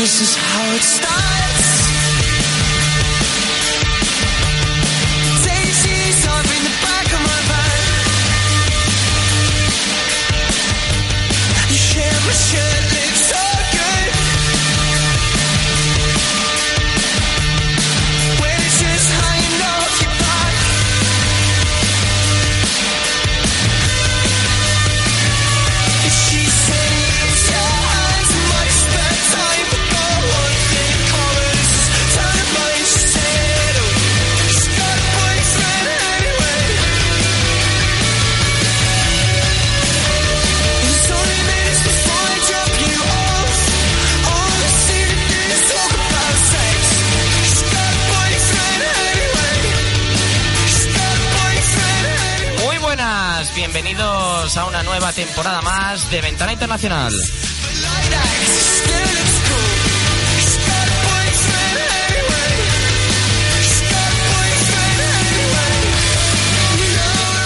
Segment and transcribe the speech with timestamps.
[0.00, 1.29] this is how it starts.
[64.30, 65.90] Boyfriend anyway.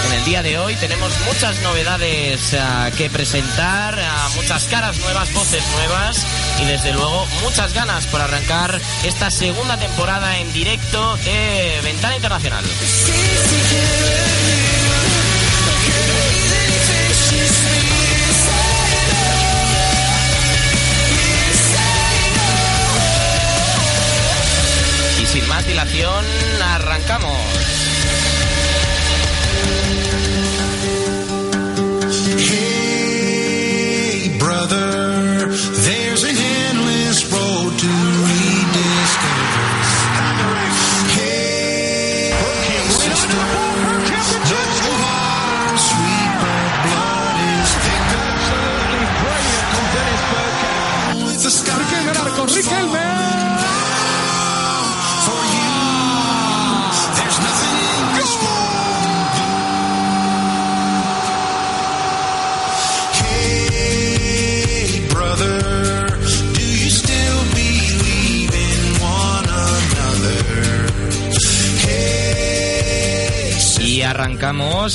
[0.05, 2.59] En el día de hoy tenemos muchas novedades eh,
[2.95, 4.03] que presentar, eh,
[4.35, 6.23] muchas caras nuevas, voces nuevas
[6.61, 12.63] y desde luego muchas ganas por arrancar esta segunda temporada en directo de Ventana Internacional.
[26.61, 27.64] Arrancamos.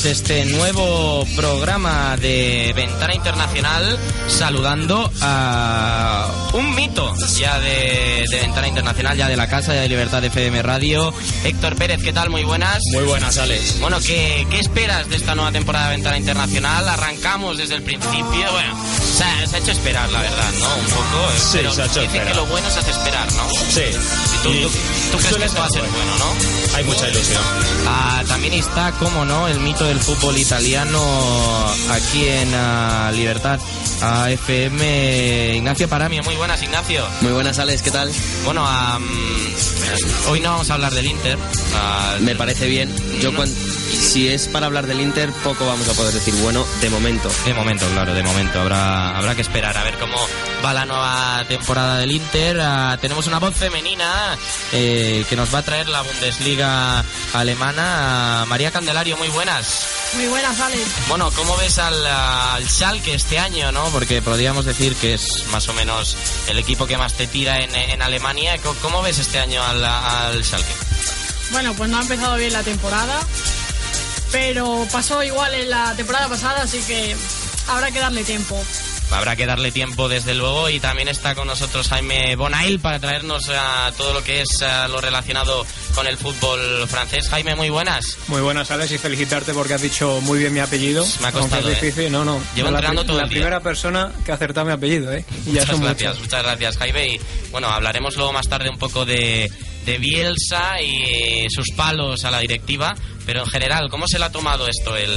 [0.01, 8.69] Arrancamos este nuevo programa de Ventana Internacional saludando a un mito ya de, de Ventana
[8.69, 11.13] Internacional, ya de la Casa de Libertad de FM Radio.
[11.45, 12.31] Héctor Pérez, ¿qué tal?
[12.31, 12.81] Muy buenas.
[12.93, 13.79] Muy buenas, Alex.
[13.81, 16.89] Bueno, ¿qué, qué esperas de esta nueva temporada de Ventana Internacional?
[16.89, 18.53] Arrancamos desde el principio.
[18.53, 18.85] Bueno,
[19.17, 20.77] se ha, se ha hecho esperar, la verdad, ¿no?
[20.77, 21.33] Un poco.
[21.39, 22.29] Sí, pero se ha hecho dicen esperar.
[22.29, 23.49] que lo bueno se hace esperar, ¿no?
[23.51, 23.83] Sí.
[23.83, 24.71] ¿Y tú, Y tú-
[25.11, 26.77] tú crees que esto va a ser bueno, no?
[26.77, 27.43] Hay mucha ilusión.
[27.87, 31.01] Ah, también está, como no, el mito del fútbol italiano
[31.91, 33.59] aquí en ah, Libertad
[34.03, 35.57] ah, FM.
[35.57, 37.05] Ignacio Paramio, muy buenas, Ignacio.
[37.23, 38.13] Muy buenas, Alex, ¿qué tal?
[38.45, 38.65] Bueno,
[40.29, 41.39] hoy no vamos a hablar del Inter.
[41.75, 42.95] ah, Me parece bien.
[43.21, 43.37] Yo No.
[43.39, 43.55] cuan-
[44.11, 47.31] si es para hablar del Inter, poco vamos a poder decir bueno de momento.
[47.45, 48.61] De momento, claro, de momento.
[48.61, 50.17] Habrá, habrá que esperar a ver cómo
[50.65, 52.59] va la nueva temporada del Inter.
[52.61, 54.37] Ah, tenemos una voz femenina
[54.73, 57.05] eh, que nos va a traer la Bundesliga
[57.35, 58.43] alemana.
[58.43, 59.87] Ah, María Candelario, muy buenas.
[60.17, 60.83] Muy buenas, Alex.
[61.09, 63.85] Bueno, ¿cómo ves al, al Schalke este año, no?
[63.91, 66.17] Porque podríamos decir que es más o menos
[66.49, 68.59] el equipo que más te tira en, en Alemania.
[68.59, 70.75] Co- ¿Cómo ves este año al, al Schalke?
[71.53, 73.21] Bueno, pues no ha empezado bien la temporada,
[74.33, 77.17] pero pasó igual en la temporada pasada, así que
[77.69, 78.63] habrá que darle tiempo.
[79.13, 83.49] Habrá que darle tiempo, desde luego, y también está con nosotros Jaime Bonail para traernos
[83.49, 87.29] a todo lo que es ah, lo relacionado con el fútbol francés.
[87.29, 88.19] Jaime, muy buenas.
[88.29, 91.05] Muy buenas, Alex, y felicitarte porque has dicho muy bien mi apellido.
[91.21, 91.75] Me ha costado, ¿eh?
[91.75, 92.41] difícil, no, no.
[92.55, 93.39] Llevo la, entrenando pri- todo la el día.
[93.39, 95.25] primera persona que ha acertado mi apellido, ¿eh?
[95.45, 97.09] Y ya muchas son gracias, muchas gracias, Jaime.
[97.09, 97.21] Y
[97.51, 99.51] bueno, hablaremos luego más tarde un poco de,
[99.91, 102.95] de Bielsa y sus palos a la directiva.
[103.27, 105.11] Pero en general, ¿cómo se le ha tomado esto el,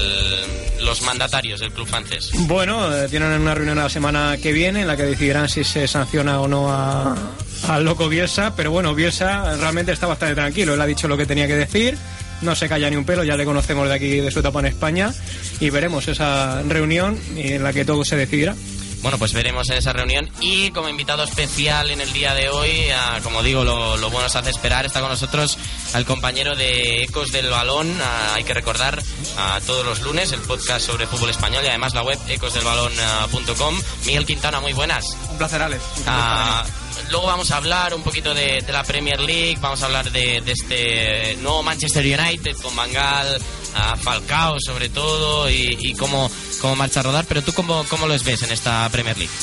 [0.83, 2.31] los mandatarios del club francés?
[2.33, 5.87] Bueno, eh, tienen una reunión la semana que viene en la que decidirán si se
[5.87, 7.15] sanciona o no a,
[7.67, 11.25] al loco Bielsa, pero bueno, Bielsa realmente está bastante tranquilo, él ha dicho lo que
[11.27, 11.97] tenía que decir,
[12.41, 14.65] no se calla ni un pelo, ya le conocemos de aquí de su etapa en
[14.67, 15.13] España
[15.59, 18.55] y veremos esa reunión en la que todo se decidirá.
[19.03, 22.89] Bueno, pues veremos en esa reunión y como invitado especial en el día de hoy,
[22.95, 25.57] ah, como digo, lo, lo bueno se hace esperar, está con nosotros
[25.93, 27.93] al compañero de Ecos del Balón,
[28.33, 29.03] hay que recordar
[29.37, 33.81] ah, todos los lunes el podcast sobre fútbol español y además la web ecosdelbalón.com.
[34.05, 35.05] Miguel Quintana, muy buenas.
[35.29, 35.83] Un placer, Alex.
[36.07, 36.63] Ah,
[37.09, 40.51] luego vamos a hablar un poquito de, la Premier League, vamos a hablar de, de
[40.51, 43.39] este nuevo Manchester United con Bangal,
[43.75, 46.29] a Falcao sobre todo y, y cómo,
[46.61, 47.25] cómo marcha a rodar.
[47.27, 49.33] Pero tú, cómo, ¿cómo los ves en esta Premier League?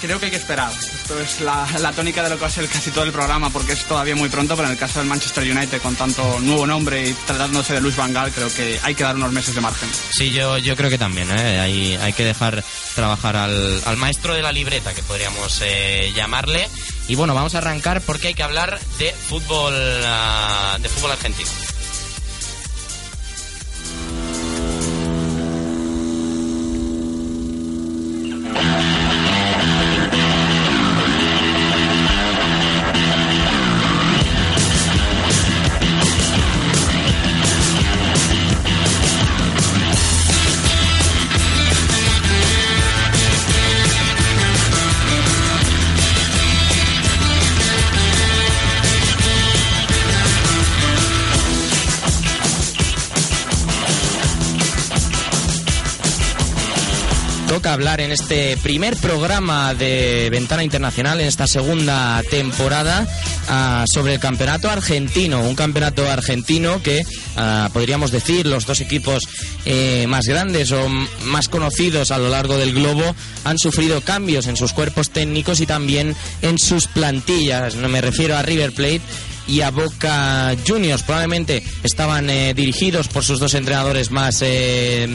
[0.00, 0.72] Creo que hay que esperar.
[0.72, 3.72] Esto es la, tónica de lo que va a ser casi todo el programa, porque
[3.72, 7.08] es todavía muy pronto, pero en el caso del Manchester United, con tanto nuevo nombre
[7.08, 9.88] y tratándose de Luis Van Gaal, creo que hay que dar unos meses de margen.
[10.10, 11.30] Sí, yo, yo creo que también.
[11.30, 11.60] ¿eh?
[11.60, 12.64] Hay, hay que dejar
[12.94, 16.66] trabajar al, al maestro de la libreta, que podríamos eh, llamarle.
[17.08, 19.74] Y bueno, vamos a arrancar porque hay que hablar de fútbol,
[20.06, 21.50] ah, de fútbol argentino.
[57.80, 63.08] Hablar en este primer programa de Ventana Internacional, en esta segunda temporada,
[63.48, 65.40] ah, sobre el campeonato argentino.
[65.40, 67.02] Un campeonato argentino que,
[67.36, 69.22] ah, podríamos decir, los dos equipos
[69.64, 70.90] eh, más grandes o
[71.24, 75.66] más conocidos a lo largo del globo han sufrido cambios en sus cuerpos técnicos y
[75.66, 77.76] también en sus plantillas.
[77.76, 79.00] No me refiero a River Plate
[79.48, 81.02] y a Boca Juniors.
[81.02, 85.08] Probablemente estaban eh, dirigidos por sus dos entrenadores más eh,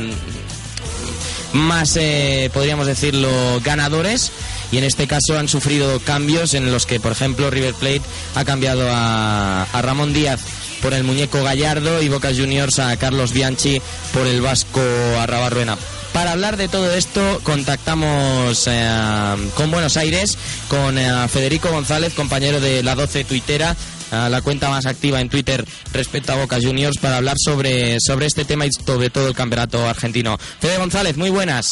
[1.56, 3.30] más, eh, podríamos decirlo,
[3.64, 4.32] ganadores.
[4.72, 8.02] Y en este caso han sufrido cambios en los que, por ejemplo, River Plate
[8.36, 10.42] ha cambiado a, Ramón Díaz
[10.82, 13.82] por el muñeco Gallardo y Boca Juniors a Carlos Bianchi
[14.14, 14.82] por el vasco
[15.20, 15.78] Arrabarruena.
[16.14, 20.38] Para hablar de todo esto, contactamos eh, con Buenos Aires,
[20.70, 23.76] con eh, Federico González, compañero de la 12 Tuitera,
[24.30, 28.46] la cuenta más activa en Twitter respecto a Boca Juniors, para hablar sobre, sobre este
[28.46, 30.38] tema y sobre todo el campeonato argentino.
[30.60, 31.68] Fede González, muy buenas.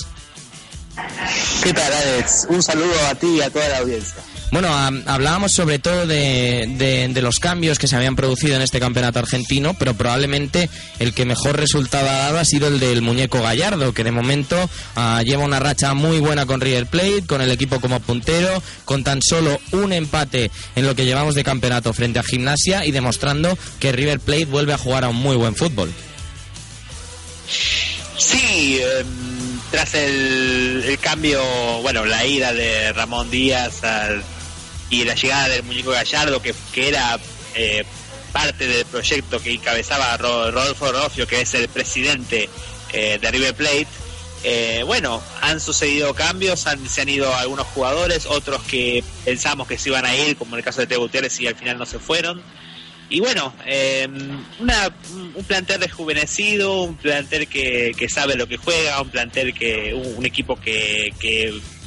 [1.64, 2.48] ¿Qué tal, Alex?
[2.50, 4.22] Un saludo a ti y a toda la audiencia.
[4.54, 8.80] Bueno, am- hablábamos sobre todo de, de- los cambios que se habían producido en este
[8.80, 10.70] campeonato argentino, pero probablemente
[11.00, 14.70] el que mejor resultado ha dado ha sido el del muñeco Gallardo, que de momento
[14.96, 19.04] ah, lleva una racha muy buena con River Plate, con el equipo como puntero, con
[19.04, 23.58] tan solo un empate en lo que llevamos de campeonato frente a Gimnasia y demostrando
[23.80, 25.92] que River Plate vuelve a jugar a un muy buen fútbol.
[28.20, 31.42] Sí, em, tras el, el cambio,
[31.82, 34.24] bueno, la ida de Ramón Díaz al-
[34.94, 37.20] y la llegada del muñeco Gallardo, que, que era
[37.56, 37.84] eh,
[38.32, 42.50] parte del proyecto que encabezaba Ro- Rodolfo Rofio, que es el presidente
[42.92, 43.88] eh, de River Plate,
[44.44, 49.90] eh, bueno, han sucedido cambios, se han ido algunos jugadores, otros que pensamos que se
[49.90, 51.98] iban a ir, como en el caso de Teo Gutiérrez, y al final no se
[51.98, 52.42] fueron.
[53.10, 53.54] Y bueno,
[55.36, 60.26] un plantel rejuvenecido, un plantel que, que sabe lo que juega, un plantel que un,
[60.26, 61.14] equipo que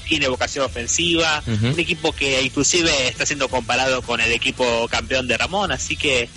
[0.09, 1.69] tiene vocación ofensiva, Ujú.
[1.69, 6.29] un equipo que inclusive está siendo comparado con el equipo campeón de Ramón, así que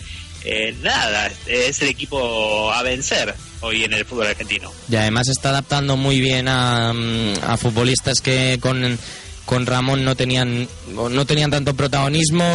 [0.44, 4.72] eh, nada, es el equipo a vencer hoy en el fútbol argentino.
[4.90, 8.98] Y además está adaptando muy bien a, mm, a futbolistas que con,
[9.46, 12.46] con Ramón no tenían no tenían tanto protagonismo,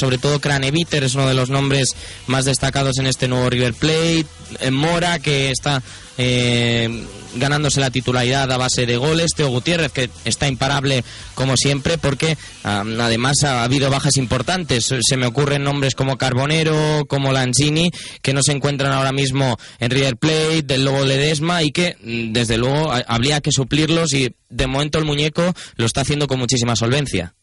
[0.00, 1.88] sobre todo Craneviter es uno de los nombres
[2.26, 4.26] más destacados en este nuevo River Plate,
[4.60, 5.82] eh, Mora que está
[6.18, 7.04] eh,
[7.34, 12.36] ganándose la titularidad a base de goles, Teo Gutiérrez que está imparable como siempre porque
[12.64, 17.90] además ha habido bajas importantes, se me ocurren nombres como Carbonero, como Lanzini
[18.22, 22.32] que no se encuentran ahora mismo en River Plate, del Lobo Ledesma y que mm,
[22.32, 26.38] desde luego ha- habría que suplirlos y de momento el muñeco lo está haciendo con
[26.38, 27.34] muchísima solvencia.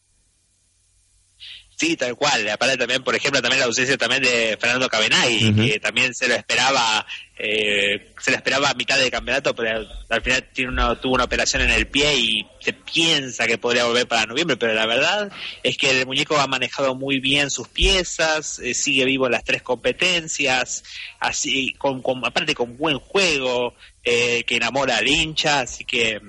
[1.76, 2.48] Sí, tal cual.
[2.48, 5.56] Aparte también, por ejemplo, también la ausencia también de Fernando Cabenagui, Ujú.
[5.66, 7.04] que también se lo esperaba,
[7.36, 11.14] eh, se lo esperaba a mitad del campeonato, pero al, al final tiene una, tuvo
[11.14, 14.86] una operación en el pie y se piensa que podría volver para noviembre, pero la
[14.86, 15.32] verdad
[15.64, 19.42] es que el muñeco ha manejado muy bien sus piezas, eh, sigue vivo en las
[19.44, 20.84] tres competencias,
[21.18, 26.20] así, con, con- aparte con buen juego, eh, que enamora al hincha, así que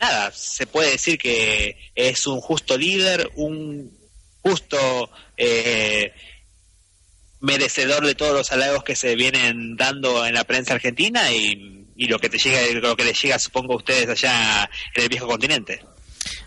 [0.00, 3.97] nada, se puede decir que es un justo líder, un
[4.42, 6.12] justo eh,
[7.40, 12.06] merecedor de todos los halagos que se vienen dando en la prensa argentina y, y
[12.06, 15.26] lo que te llega lo que les llega supongo a ustedes allá en el viejo
[15.26, 15.82] continente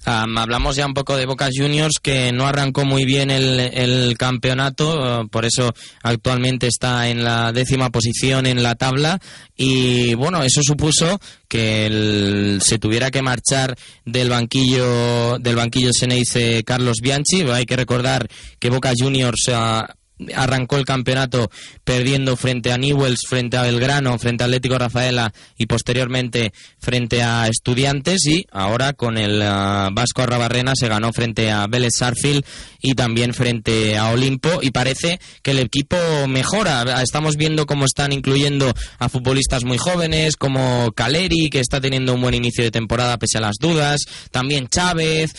[0.06, 4.18] Am, hablamos ya un poco de Boca Juniors que no arrancó muy bien el, el
[4.18, 9.20] campeonato, eh, por eso actualmente está en la décima posición en la tabla
[9.56, 16.64] y bueno, eso supuso que el- se tuviera que marchar del banquillo del banquillo Ceneice
[16.64, 17.42] Carlos Bianchi.
[17.52, 18.28] Hay que recordar
[18.60, 19.96] que Boca Juniors ah,
[20.36, 21.50] arrancó el campeonato
[21.84, 27.48] perdiendo frente a Newells, frente a Belgrano, frente a Atlético Rafaela y posteriormente frente a
[27.48, 32.46] Estudiantes y ahora con el ah, Vasco Arrabarrena se ganó frente a Vélez Sarfield
[32.82, 35.98] y también frente a Olimpo y parece que el equipo
[36.28, 37.02] mejora.
[37.02, 42.22] Estamos viendo cómo están incluyendo a futbolistas muy jóvenes como Caleri que está teniendo un
[42.22, 44.02] buen inicio de temporada pese a las dudas,
[44.32, 45.32] también Chávez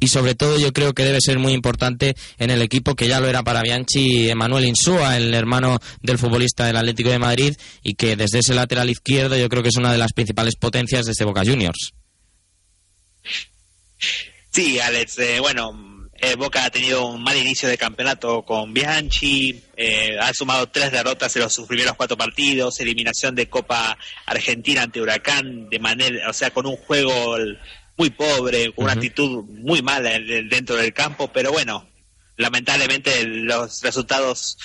[0.00, 3.20] y sobre todo yo creo que debe ser muy importante en el equipo que ya
[3.20, 7.54] lo era para Bianchi Emanuel Insúa, el hermano del futbolista del Atlético de Madrid
[7.84, 11.06] y que desde ese lateral izquierdo yo creo que es una de las principales potencias
[11.06, 11.92] de este Boca Juniors.
[14.50, 19.62] Sí, Alex, eh, bueno, eh, Boca ha tenido un mal inicio de campeonato con Bianchi,
[19.76, 24.82] eh, ha sumado tres derrotas en los sus primeros cuatro partidos, eliminación de Copa Argentina
[24.82, 27.36] ante Huracán, de manera, o sea, con un juego
[27.96, 31.87] muy pobre, con una actitud muy mala en- en- dentro del campo, pero bueno,
[32.38, 34.56] lamentablemente los resultados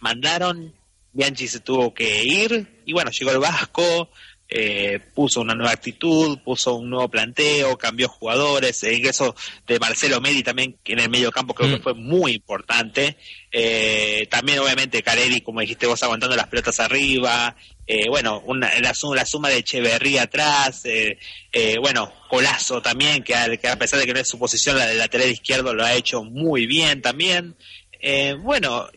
[0.00, 0.74] mandaron,
[1.12, 4.10] Bianchi se tuvo que ir y bueno, llegó el Vasco,
[4.52, 9.34] eh, puso una nueva actitud, puso un nuevo planteo, cambió jugadores, el ingreso
[9.64, 11.74] de Marcelo Medi también en el medio campo creo Mm.
[11.74, 13.16] que fue muy importante,
[13.52, 17.54] eh, también obviamente Carelli, como dijiste vos, aguantando las pelotas arriba,
[17.92, 21.18] eh, bueno, una, la, suma, la suma de Echeverría atrás, eh,
[21.50, 24.78] eh, bueno, Colazo también, que a, que a pesar de que no es su posición,
[24.78, 27.56] la del lateral izquierdo lo ha hecho muy bien también.
[28.00, 28.88] Eh, bueno,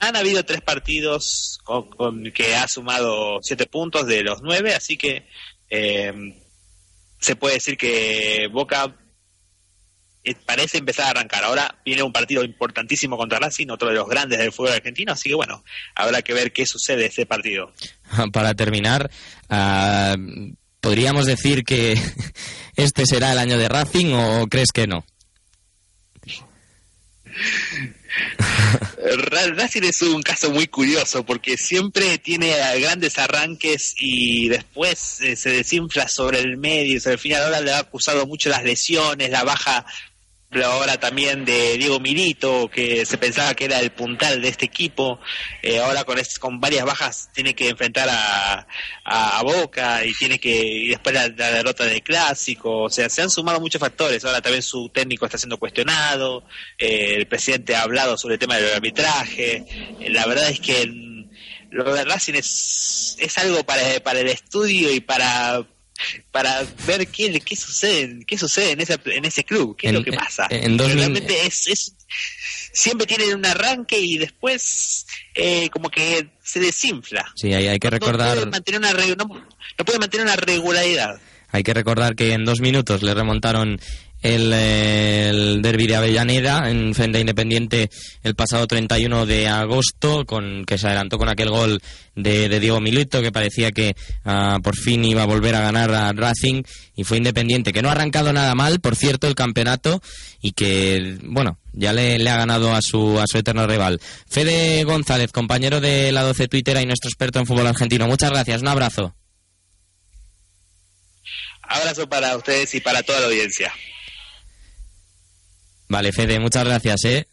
[0.00, 5.26] han habido tres partidos con, que ha sumado siete puntos de los nueve, así que
[5.70, 6.12] eh,
[7.18, 8.94] se puede decir que Boca
[10.46, 11.44] parece empezar a arrancar.
[11.44, 15.28] Ahora viene un partido importantísimo contra Racing, otro de los grandes del fútbol argentino, así
[15.30, 17.72] que bueno, habrá que ver qué sucede ese partido.
[18.32, 19.10] Para terminar,
[19.48, 20.16] ah,
[20.80, 21.94] ¿podríamos decir que
[22.76, 25.04] este será el año de Racing o crees que no?
[29.30, 35.36] Ra- Racing es un caso muy curioso porque siempre tiene grandes arranques y después eh,
[35.36, 39.30] se desinfla sobre el medio, sobre el final ahora le ha acusado mucho las lesiones,
[39.30, 39.86] la baja
[40.64, 45.20] ahora también de Diego Milito, que se pensaba que era el puntal de este equipo,
[45.62, 48.66] eh, ahora con, es- con varias bajas tiene que enfrentar a,
[49.04, 53.30] a- Boca y tiene que y después la, derrota del clásico, o sea, se han
[53.30, 56.44] sumado muchos factores, ahora también su técnico está siendo cuestionado,
[56.78, 59.64] eh, el presidente ha hablado sobre el tema del arbitraje,
[60.00, 60.84] eh, la verdad es que
[61.70, 65.64] lo de Racing es, es algo para, para el estudio y para
[66.32, 69.94] para ver qué, qué sucede qué sucede en ese en ese club qué es En-
[69.98, 70.46] lo que pasa.
[70.50, 71.94] en dos min- realmente es, es
[72.72, 77.30] siempre tienen un arranque y después eh, como que se desinfla.
[77.36, 78.34] Sí, hay, hay que no recordar...
[78.36, 79.24] puede mantener una no,
[79.78, 81.20] no puede mantener una regularidad.
[81.52, 83.80] Hay que recordar que en dos minutos le remontaron
[84.22, 87.90] el, el derby de Avellaneda en frente a Independiente
[88.22, 91.80] el pasado 31 de agosto, con que se adelantó con aquel gol
[92.14, 96.12] de, Diego Milito, que parecía que ah, por fin iba a volver a ganar a
[96.12, 96.62] Racing,
[96.94, 100.02] y fue Independiente, que no ha arrancado nada mal, por cierto, el campeonato,
[100.42, 104.00] y que, bueno, ya le, le ha ganado a su, a su eterno rival.
[104.28, 108.06] Fede González, compañero de la 12 Twitter y nuestro experto en fútbol argentino.
[108.06, 109.14] Muchas gracias, un abrazo.
[111.62, 113.72] abrazo para ustedes y para toda la audiencia
[115.90, 117.26] Vale, Fede, muchas gracias, ¿eh?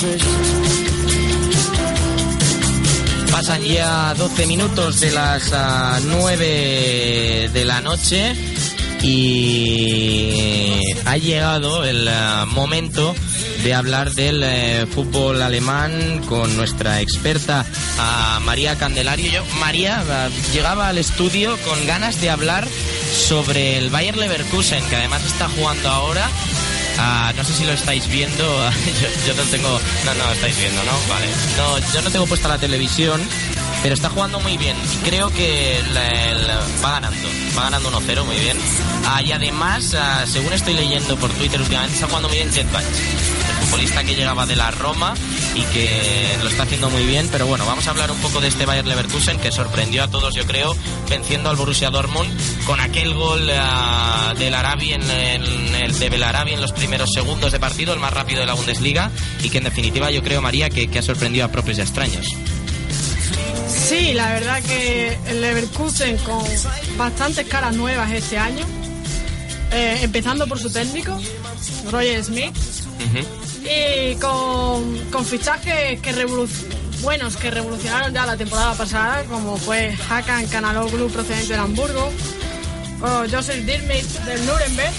[0.00, 0.37] Herz,
[3.48, 8.34] Pasan ya 12 minutos de las ah, 9 de la noche
[9.00, 13.14] y ha llegado el ah, momento
[13.64, 17.64] de hablar del eh, fútbol alemán con nuestra experta
[18.44, 19.32] María Candelario.
[19.32, 22.68] Yo, María, ah, llegaba al estudio con ganas de hablar
[23.14, 26.28] sobre el Bayer Leverkusen, que además está jugando ahora
[26.98, 28.44] Ah, no sé si lo estáis viendo.
[29.00, 29.80] yo, yo no tengo.
[30.04, 30.92] No, no, estáis viendo, ¿no?
[31.08, 31.26] Vale.
[31.56, 33.20] No, yo no tengo puesta la televisión,
[33.82, 34.76] pero está jugando muy bien.
[35.04, 35.80] Creo que
[36.84, 37.28] va ganando.
[37.56, 38.56] Va ganando 1-0, muy bien.
[39.06, 42.84] Ah, y además, ah, según estoy leyendo por Twitter últimamente, está jugando muy bien Jetbatch.
[42.84, 45.14] El futbolista que llegaba de la Roma
[45.54, 47.28] y que lo está haciendo muy bien.
[47.30, 50.34] Pero bueno, vamos a hablar un poco de este Bayer Leverkusen que sorprendió a todos,
[50.34, 50.76] yo creo,
[51.08, 52.30] venciendo al Borussia Dortmund
[52.64, 57.52] con aquel gol ah, del Arabi en, en el de Belarabi en los primeros segundos
[57.52, 59.10] de partido, el más rápido de la Bundesliga,
[59.42, 61.84] y que en definitiva yo creo, María, que, que ha sorprendido a propios y a
[61.84, 62.26] extraños.
[63.68, 66.42] Sí, la verdad que el Leverkusen con
[66.96, 68.66] bastantes caras nuevas este año,
[69.72, 71.18] eh, empezando por su técnico,
[71.90, 72.54] Roger Smith,
[73.64, 76.12] y con, con fichajes que
[77.02, 82.10] buenos que revolucionaron ya la temporada pasada, como fue Hakan Kanaloglu procedente de Hamburgo,
[83.00, 84.92] o Joseph Dirmit del Nuremberg.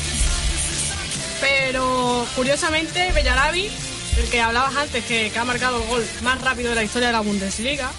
[1.42, 3.70] Pero curiosamente, Bellarabi,
[4.18, 7.08] el que hablabas antes, que, que ha marcado el gol más rápido de la historia
[7.08, 7.92] de la Bundesliga,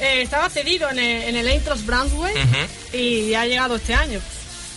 [0.00, 2.36] eh, estaba cedido en el, en el Eintracht Braunschweig
[2.92, 4.20] y ha llegado este año.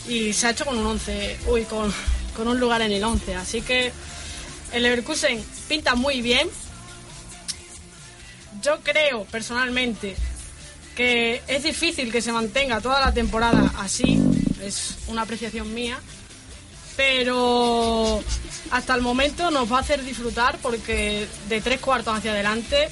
[0.07, 1.93] Y se ha hecho con un 11, uy, con,
[2.35, 3.35] con un lugar en el 11.
[3.35, 3.91] Así que
[4.73, 6.49] el Leverkusen pinta muy bien.
[8.63, 10.15] Yo creo, personalmente,
[10.95, 14.19] que es difícil que se mantenga toda la temporada así.
[14.63, 15.99] Es una apreciación mía.
[16.97, 18.23] Pero
[18.71, 22.89] hasta el momento nos va a hacer disfrutar porque de tres cuartos hacia adelante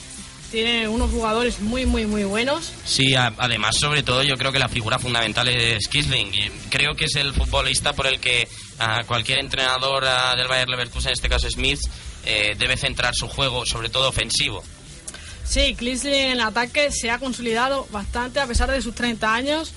[0.52, 2.72] tiene unos jugadores muy, muy, muy buenos.
[2.84, 6.32] Sí, a- además, sobre todo, yo creo que la figura fundamental es Kisling.
[6.70, 8.48] Creo que es el futbolista por el que
[8.80, 11.80] ah, cualquier entrenador ah, del Bayer Leverkusen, en este caso Smith,
[12.26, 14.64] eh, debe centrar su juego, sobre todo ofensivo.
[15.46, 19.72] Sí, Klisling en ataque se ha consolidado bastante a pesar de sus 30 años.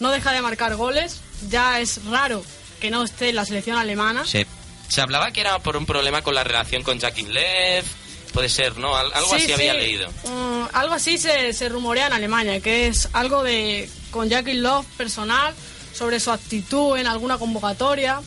[0.00, 1.20] No deja de marcar goles.
[1.48, 2.42] Ya es raro
[2.80, 4.24] que no esté en la selección alemana.
[4.26, 4.46] Se,
[4.88, 7.84] se hablaba que era por un problema con la relación con Jackie Lev.
[8.32, 8.94] Puede ser, ¿no?
[8.96, 9.52] Al- algo Sí, así sí.
[9.52, 10.08] había leído.
[10.24, 14.86] Mm, algo así se, se rumorea en Alemania, que es algo de con Jackie Love
[14.96, 15.54] personal
[15.94, 18.20] sobre su actitud en alguna convocatoria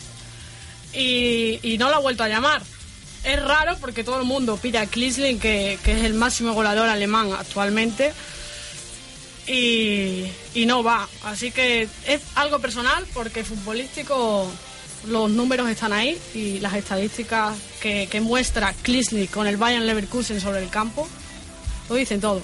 [0.93, 2.61] y, y no lo ha vuelto a llamar.
[3.23, 6.89] Es raro porque todo el mundo pide a Klisling, que, que es el máximo goleador
[6.89, 8.13] alemán actualmente,
[9.51, 11.07] y, y no va.
[11.23, 14.49] Así que es algo personal porque futbolístico
[15.07, 20.39] los números están ahí y las estadísticas que, que muestra Klisling con el Bayern Leverkusen
[20.39, 21.07] sobre el campo
[21.89, 22.41] lo dicen todo.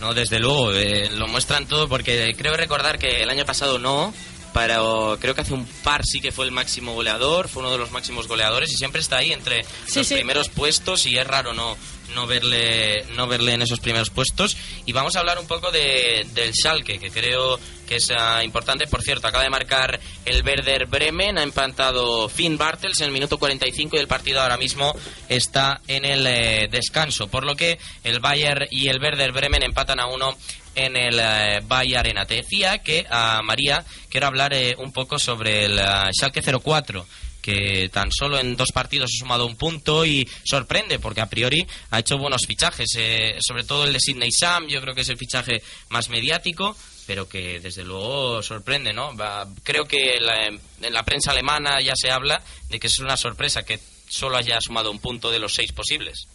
[0.00, 4.12] No, desde luego, eh, lo muestran todo porque creo recordar que el año pasado no,
[4.52, 7.78] pero creo que hace un par sí que fue el máximo goleador, fue uno de
[7.78, 10.14] los máximos goleadores y siempre está ahí entre Sí, los sí.
[10.14, 11.76] primeros puestos y es raro no
[12.14, 14.56] no verle no verle en esos primeros puestos.
[14.86, 18.86] Y vamos a hablar un poco de, del Schalke que creo que es ah, importante.
[18.86, 23.38] Por cierto acaba de marcar el Werder Bremen ha empatado Finn Bartels en el minuto
[23.38, 24.94] 45 y el partido ahora mismo
[25.28, 27.28] está en el eh, descanso.
[27.28, 30.36] Por lo que el Bayern y el Werder Bremen empatan a uno
[30.74, 32.24] en el eh, Arena.
[32.24, 37.06] Te decía que a María quiero hablar eh, un poco sobre el eh, Schalke 04
[37.42, 41.66] que tan solo en dos partidos ha sumado un punto y sorprende porque a priori
[41.90, 45.08] ha hecho buenos fichajes, eh, sobre todo el de Sidney Sam, yo creo que es
[45.08, 46.76] el fichaje más mediático,
[47.06, 49.14] pero que desde luego sorprende, ¿no?
[49.16, 53.16] Va- creo que la- en la prensa alemana ya se habla de que es una
[53.16, 56.28] sorpresa que solo haya sumado un punto de los seis posibles.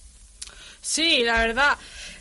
[0.81, 1.77] Sí, la verdad,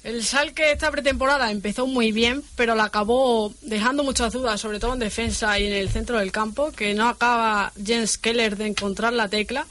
[0.07, 4.93] el Schalke esta pretemporada empezó muy bien, pero la acabó dejando muchas dudas, sobre todo
[4.93, 9.13] en defensa y en el centro del campo, que no acaba Jens Keller de encontrar
[9.13, 9.67] la tecla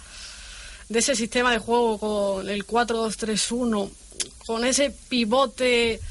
[0.89, 3.89] de ese sistema de juego con el 4-2-3-1,
[4.45, 6.02] con ese pivote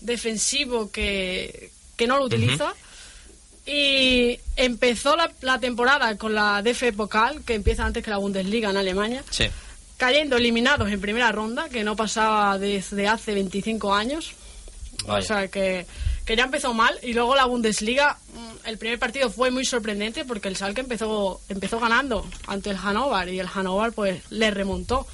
[0.00, 2.72] defensivo que, que no lo utiliza.
[3.66, 8.70] Y empezó la, la temporada con la DF Pokal, que empieza antes que la Bundesliga
[8.70, 9.46] en Alemania Sí.
[9.96, 14.32] Cayendo eliminados en primera ronda, que no pasaba desde hace 25 años.
[15.06, 15.18] Vaya.
[15.18, 15.86] O sea, que,
[16.24, 16.98] que ya empezó mal.
[17.02, 21.40] Y luego la Bundesliga, mm, el primer partido fue muy sorprendente porque el Schalke empezó,
[21.48, 25.06] empezó ganando ante el Hannover y el Hannover pues le remontó.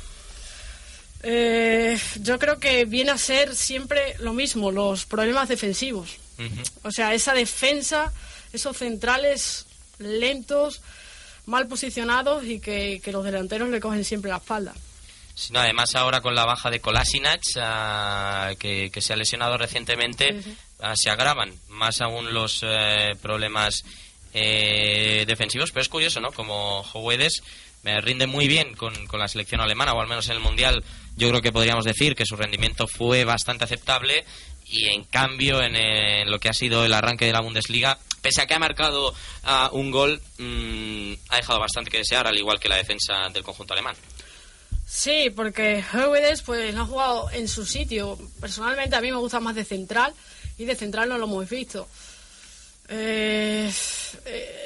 [1.23, 6.17] Eh, yo creo que viene a ser siempre lo mismo, los problemas defensivos.
[6.83, 8.13] O sea, esa defensa,
[8.53, 9.67] esos centrales
[9.99, 10.83] lentos,
[11.47, 14.75] mal posicionados y que, que los delanteros le cogen siempre la espalda.
[15.35, 19.57] Sí, no, además ahora con la baja de Kolasinac, ah, que, que se ha lesionado
[19.57, 20.57] recientemente, Sí, sí.
[20.81, 23.83] ah, se agravan más aún los eh, problemas
[24.35, 25.71] eh, defensivos.
[25.73, 26.33] Pero es curioso, ¿no?
[26.33, 27.43] Como Jovedes
[27.83, 30.85] me rinde muy bien con, con la selección alemana, o al menos en el Mundial,
[31.17, 34.25] yo creo que podríamos decir que su rendimiento fue bastante aceptable.
[34.67, 38.41] Y en cambio, en, eh, lo que ha sido el arranque de la Bundesliga, pese
[38.41, 42.59] a que ha marcado ah, un gol, mm, ha dejado bastante que desear, al igual
[42.59, 43.97] que la defensa del conjunto alemán.
[44.87, 48.19] Sí, porque Höwedes pues no ha jugado en su sitio.
[48.41, 50.15] Personalmente a mí me gusta más de central
[50.59, 51.89] y de central no lo hemos visto.
[52.89, 53.73] Eh,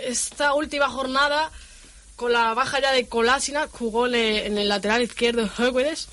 [0.05, 1.51] esta última jornada,
[2.17, 6.09] con la baja ya de Kolasinac, jugó en el lateral izquierdo Höwedes.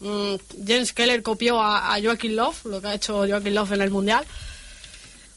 [0.00, 0.34] Mm,
[0.66, 4.24] Jens Keller copió a, a Löw, lo que ha hecho Joachim Löw en el Mundial.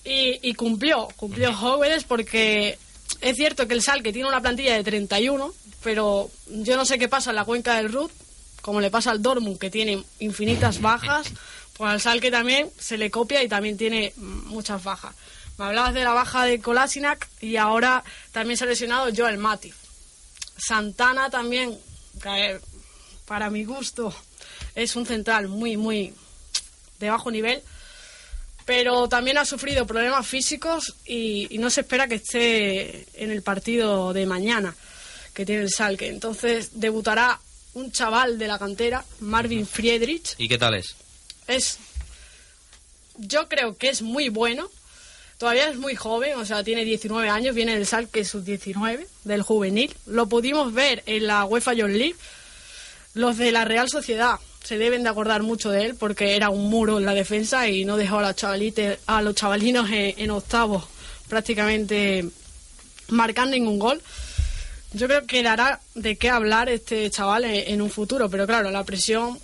[0.08, 2.78] Y, cumplió, cumplió Jóvenes porque
[3.22, 5.52] es cierto que el Salque tiene una plantilla de 31,
[5.84, 8.12] pero yo no sé qué pasa en la cuenca del Ruth,
[8.62, 11.32] como le pasa al Dortmund, que tiene infinitas bajas,
[11.76, 15.16] Pues al Salque también se le copia y también tiene muchas bajas.
[15.58, 19.74] Me hablabas de la baja de Kolasinac y ahora también se ha lesionado Joel Matip.
[20.58, 21.78] Santana también,
[22.22, 22.60] que,
[23.26, 24.14] para mi gusto,
[24.76, 26.14] es un central muy, muy
[27.00, 27.62] de bajo nivel,
[28.66, 33.42] pero también ha sufrido problemas físicos y, y no se espera que esté en el
[33.44, 34.76] partido de mañana
[35.34, 36.08] que tiene el Salque.
[36.08, 37.40] Entonces debutará
[37.76, 40.34] un chaval de la cantera, Marvin Friedrich.
[40.38, 40.96] ¿Y qué tal es?
[41.46, 41.78] Es,
[43.18, 44.70] yo creo que es muy bueno.
[45.38, 49.94] Todavía es muy joven, o sea, tiene 19 años, viene del Salque sub-19, del juvenil.
[50.06, 52.16] Lo pudimos ver en la UEFA John League.
[53.14, 56.70] Los de la Real Sociedad se deben de acordar mucho de él porque era un
[56.70, 60.32] muro en la defensa y no dejó a los, chavalites, a los chavalinos en, en
[60.32, 60.86] octavos
[61.30, 62.26] prácticamente
[63.10, 64.02] marcar ningún gol.
[64.94, 68.72] Yo creo que dará de qué hablar este chaval en, en un futuro, pero claro,
[68.72, 69.38] la presión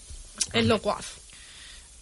[0.54, 1.04] es lo cual.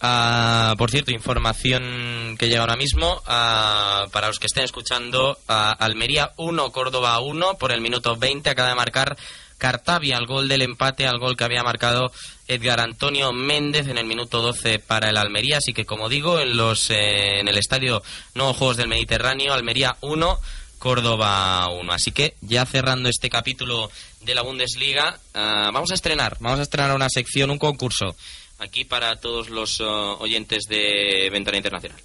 [0.01, 5.37] Ah, por cierto, información que llega ahora mismo ah, para los que estén escuchando.
[5.47, 8.49] ah, Almería 1, Córdoba 1 por el minuto 20.
[8.49, 9.17] Acaba de marcar
[9.59, 12.11] Cartavia al gol del empate, al gol que había marcado
[12.47, 15.57] Edgar Antonio Méndez en el minuto 12 para el Almería.
[15.57, 18.01] Así que, como digo, en, los, eh, en el estadio
[18.33, 20.39] Nuevos Juegos del Mediterráneo, Almería 1,
[20.79, 21.93] Córdoba 1.
[21.93, 23.91] Así que, ya cerrando este capítulo
[24.21, 28.15] de la Bundesliga, ah, vamos a estrenar, vamos a estrenar una sección, un concurso
[28.59, 31.99] aquí para todos los uh, oyentes de Ventana Internacional.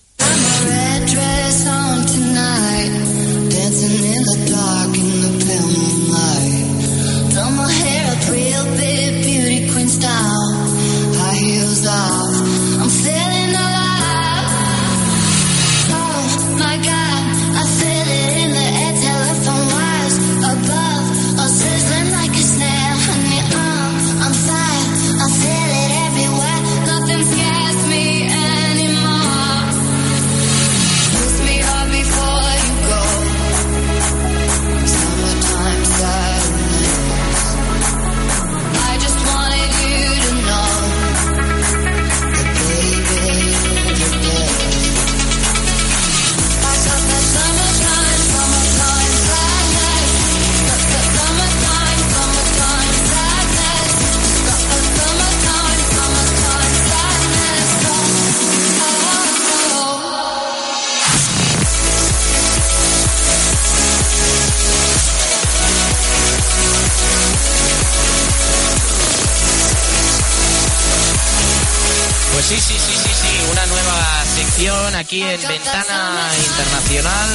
[72.46, 77.30] Sí, sí, sí, sí, sí, una nueva sección aquí en Ventana Internacional,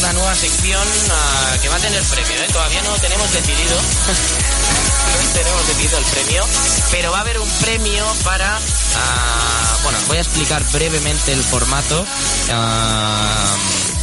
[0.00, 0.82] una nueva sección
[1.62, 2.46] que va a tener premio, ¿eh?
[2.52, 3.76] todavía no tenemos decidido,
[5.22, 6.44] no tenemos decidido el premio,
[6.90, 12.04] pero va a haber un premio para, ah, bueno, voy a explicar brevemente el formato,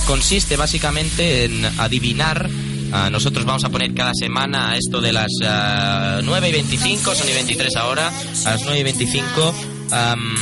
[0.08, 2.50] consiste básicamente en adivinar
[2.96, 7.28] Ah, nosotros vamos a poner cada semana esto de las ah, 9 y 25, son
[7.28, 8.10] y 23 ahora,
[8.46, 9.56] a las 9 y 25,
[9.92, 10.36] am,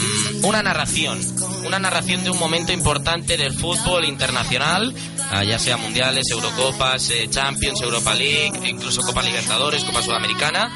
[0.44, 1.20] una narración,
[1.66, 4.94] una narración de un momento importante del fútbol internacional,
[5.30, 10.72] ah, ya sea mundiales, Eurocopas, eh, Champions, Europa League, incluso Copa Libertadores, Copa Sudamericana.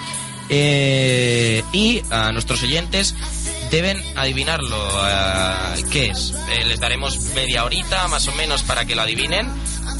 [0.47, 3.15] Eh, y a nuestros oyentes
[3.71, 4.77] deben adivinarlo.
[4.93, 6.33] ah, ¿Qué es?
[6.51, 9.49] Eh, les daremos media horita más o menos para que lo adivinen.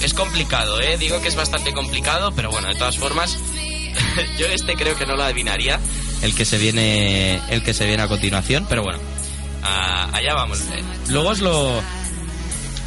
[0.02, 0.98] Es complicado, ¿eh?
[0.98, 3.38] Digo que es bastante complicado, pero bueno, de todas formas,
[4.38, 5.80] yo este creo que no lo adivinaría,
[6.26, 9.00] el que se viene, el que se viene a continuación, pero bueno,
[9.62, 10.60] allá vamos.
[10.60, 11.82] Eh, Luego os lo,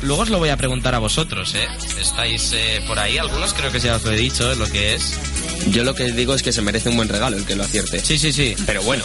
[0.03, 1.67] luego os lo voy a preguntar a vosotros, ¿eh?
[2.01, 4.95] Estáis eh, por ahí, algunos creo que ya os lo he dicho, eh, lo que
[4.95, 5.19] es.
[5.71, 8.01] Yo lo que digo es que se merece un buen regalo el que lo acierte.
[8.05, 8.55] Sí, sí, sí.
[8.67, 9.05] Pero bueno,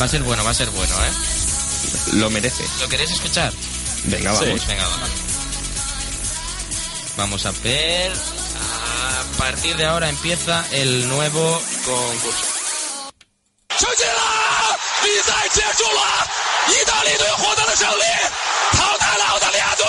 [0.00, 2.16] Va a ser bueno, va a ser bueno, ¿eh?
[2.18, 2.62] lo merece.
[2.80, 3.52] ¿Lo queréis escuchar?
[4.04, 4.66] Venga, vamos.
[4.66, 4.96] Venga, va.
[7.16, 8.12] Vamos a ver.
[8.12, 12.57] A partir de ahora empieza el nuevo concurso.
[13.78, 14.22] 球进了，
[15.02, 16.02] 比赛结束了，
[16.66, 18.02] 意大利队获得了胜利，
[18.72, 19.86] 淘汰了澳大利亚队。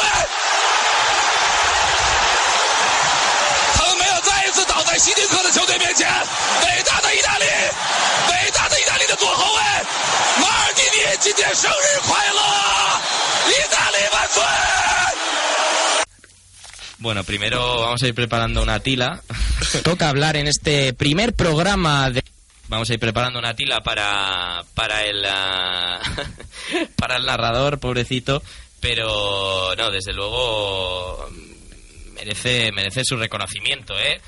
[3.76, 6.08] 他们没有再一次倒在希丁克的球队面前。
[6.08, 9.62] 伟大的意大利，伟大的意大利的左后卫
[10.40, 12.42] 马尔蒂尼今天生日快乐！
[13.50, 14.44] 意大利万岁
[17.00, 19.22] ！Bueno, primero vamos a ir preparando una tila.
[19.84, 22.22] Toca hablar en este primer programa de...
[22.70, 26.00] Vamos a ir preparando una tila para, para el ah,
[26.96, 28.42] para el narrador, pobrecito,
[28.80, 31.28] pero no, desde luego
[32.14, 34.22] merece merece su reconocimiento, ¿eh?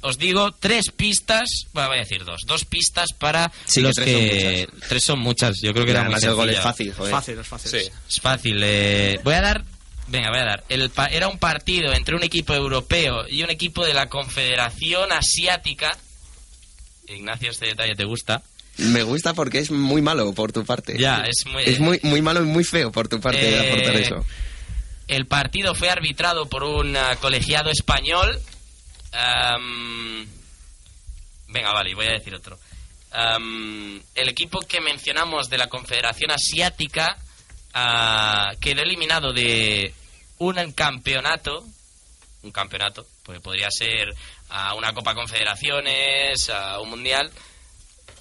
[0.00, 4.04] os digo tres pistas, bueno, voy a decir dos, dos pistas para Sí, los que
[4.04, 4.20] que...
[4.30, 7.12] tres son tres son muchas, yo creo que era muy el gol es fácil, joder.
[7.12, 7.70] Fácil, es fácil.
[7.70, 7.90] Sí.
[8.08, 8.60] Es fácil.
[8.62, 9.64] eh, voy a dar.
[10.06, 10.64] Venga, voy a dar.
[10.68, 15.10] El pa- era un partido entre un equipo europeo y un equipo de la Confederación
[15.12, 15.96] Asiática.
[17.08, 18.42] Ignacio, este detalle te gusta.
[18.78, 20.96] Me gusta porque es muy malo por tu parte.
[20.98, 23.70] Ya, es muy- Es muy, muy malo y muy feo por tu parte de Eh,
[23.72, 24.26] aportar eso.
[25.08, 28.38] El partido fue arbitrado por un ah, colegiado español.
[31.48, 32.58] Venga, vale, voy a decir otro.
[34.14, 37.16] El equipo que mencionamos de la Confederación Asiática
[37.74, 39.92] ah, quedó eliminado de
[40.38, 41.64] un campeonato.
[42.42, 44.14] Un campeonato, porque podría ser
[44.50, 47.30] a una Copa Confederaciones, a un Mundial,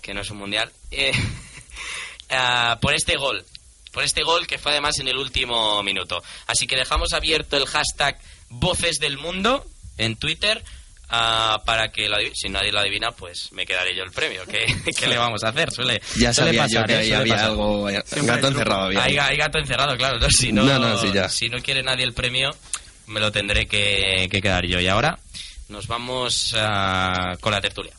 [0.01, 1.11] que no es un Mundial, eh,
[2.81, 3.43] por este gol.
[3.91, 6.21] Por este gol que fue además en el último minuto.
[6.45, 9.65] Así que dejamos abierto el hashtag Voces del Mundo
[9.97, 10.63] en Twitter
[11.09, 14.43] ah, para que, lo adiv- si nadie lo adivina, pues me quedaré yo el premio.
[14.45, 14.65] ¿Qué,
[14.97, 15.71] qué le vamos a hacer?
[15.71, 16.97] Suele, Ya suele sabía yo pasar, que ¿eh?
[16.97, 17.49] ahí Suele había pasar.
[17.49, 17.89] algo.
[17.89, 19.03] eh, Siempre Gato encerrado había.
[19.03, 20.19] Hay, hay gato encerrado, claro.
[20.19, 20.29] ¿no?
[20.29, 21.27] Si, no, No, no, sí, ya.
[21.29, 22.55] si no quiere nadie el premio,
[23.07, 24.79] me lo tendré que, que quedar yo.
[24.79, 25.17] Y ahora
[25.69, 27.93] nos vamos ah, con la tertulia.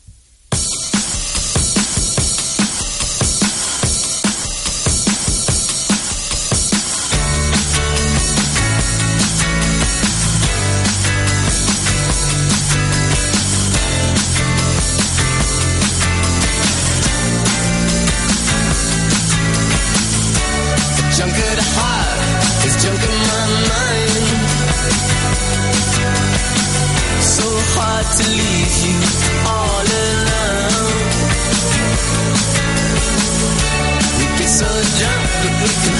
[34.49, 35.98] So drunk that we can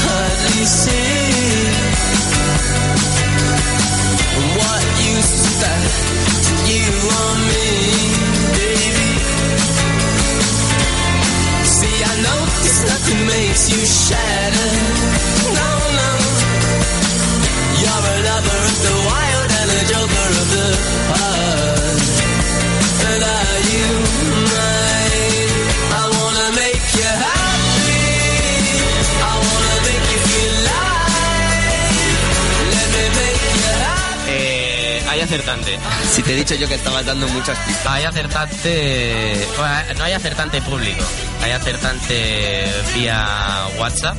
[36.12, 37.88] Si te he dicho yo que estabas dando muchas pistas.
[37.88, 39.48] Hay acertante.
[39.58, 41.04] bueno, no hay acertante público.
[41.44, 44.18] Hay acertante vía WhatsApp.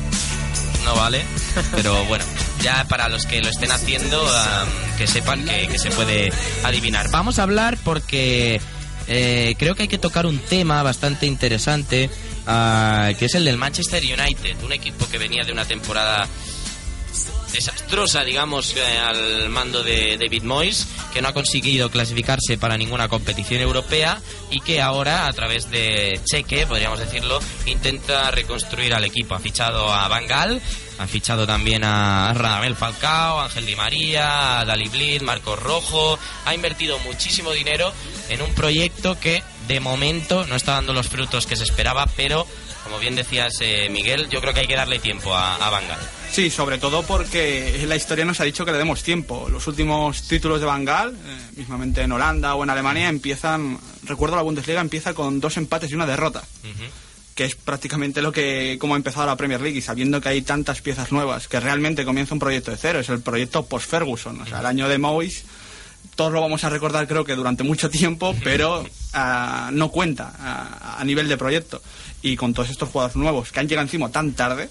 [0.85, 1.23] No vale.
[1.75, 2.23] Pero bueno,
[2.61, 4.25] ya para los que lo estén haciendo,
[4.97, 6.31] que sepan que, que se puede
[6.63, 7.09] adivinar.
[7.11, 8.59] Vamos a hablar porque
[9.07, 12.09] eh, creo que hay que tocar un tema bastante interesante,
[12.47, 16.27] ah, que es el del Manchester United, un equipo que venía de una temporada
[17.51, 23.07] desastrosa, digamos, eh, al mando de David Moyes, que no ha conseguido clasificarse para ninguna
[23.09, 24.19] competición europea
[24.49, 29.35] y que ahora, a través de Cheque, podríamos decirlo, intenta reconstruir al equipo.
[29.35, 30.61] Ha fichado a Van Gaal,
[30.99, 36.53] ha fichado también a Radamel Falcao, Ángel Di María, a Dali Blind, Marcos Rojo, ha
[36.53, 37.91] invertido muchísimo dinero
[38.29, 42.45] en un proyecto que de momento no está dando los frutos que se esperaba, pero
[42.83, 45.81] como bien decías eh, Miguel, yo creo que hay que darle tiempo a, a.
[46.31, 49.49] Sí, sobre todo porque la historia nos ha dicho que le demos tiempo.
[49.49, 54.35] Los últimos títulos de Van Gaal, eh, mismamente en Holanda o en Alemania, empiezan, recuerdo
[54.35, 56.43] la Bundesliga empieza con dos empates y una derrota,
[57.35, 60.41] que es prácticamente lo que como ha empezado la Premier League y sabiendo que hay
[60.41, 64.45] tantas piezas nuevas, que realmente comienza un proyecto de cero, es el proyecto post-Ferguson, o
[64.45, 65.43] sea, el año de Moyes
[66.21, 70.97] todos lo vamos a recordar creo que durante mucho tiempo, pero ah, no cuenta ah,
[70.99, 71.81] a nivel de proyecto.
[72.21, 74.69] Y con todos estos jugadores nuevos que han llegado encima tan tarde,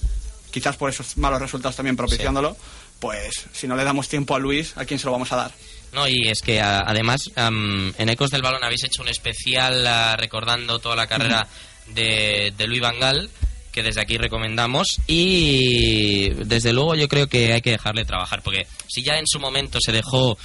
[0.53, 2.57] quizás por esos malos resultados también propiciándolo,
[3.01, 5.53] pues si no le damos tiempo a Luis, ¿a quién se lo vamos a dar?
[5.93, 9.85] No, y es que a- además am, en Ecos del Balón habéis hecho un especial
[9.89, 11.49] ah, recordando toda la carrera
[11.89, 13.29] de, de Luis Van Gaal,
[13.73, 18.69] que desde aquí recomendamos y desde luego yo creo que hay que dejarle trabajar, porque
[18.87, 20.39] si ya en su momento se dejó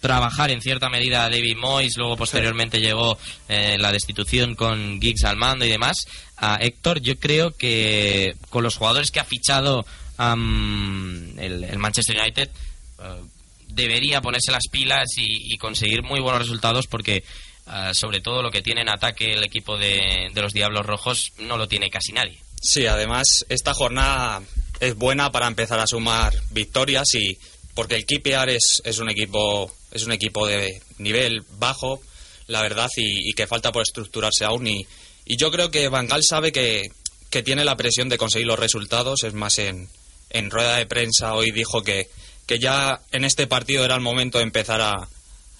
[0.00, 5.24] trabajar en cierta medida a David Moyes, luego posteriormente llegó eh, la destitución con Giggs
[5.24, 9.84] al mando y demás, a Héctor, yo creo que con los jugadores que ha fichado
[10.16, 13.22] am, el, el Manchester United, eh,
[13.68, 17.24] debería ponerse las pilas y, y conseguir muy buenos resultados porque
[17.66, 21.32] ah, sobre todo lo que tiene en ataque el equipo de, de los Diablos Rojos
[21.38, 22.40] no lo tiene casi nadie.
[22.60, 24.42] Sí, además esta jornada
[24.80, 27.38] es buena para empezar a sumar victorias y
[27.74, 32.00] porque el QPR es, es un equipo es un equipo de nivel bajo,
[32.46, 34.86] la verdad, y, que falta por estructurarse aún y,
[35.24, 36.90] y yo creo que Van Gaal sabe que,
[37.28, 39.88] que tiene la presión de conseguir los resultados, es más en,
[40.30, 42.08] en rueda de prensa hoy dijo que,
[42.46, 45.08] que ya en este partido era el momento de empezar a,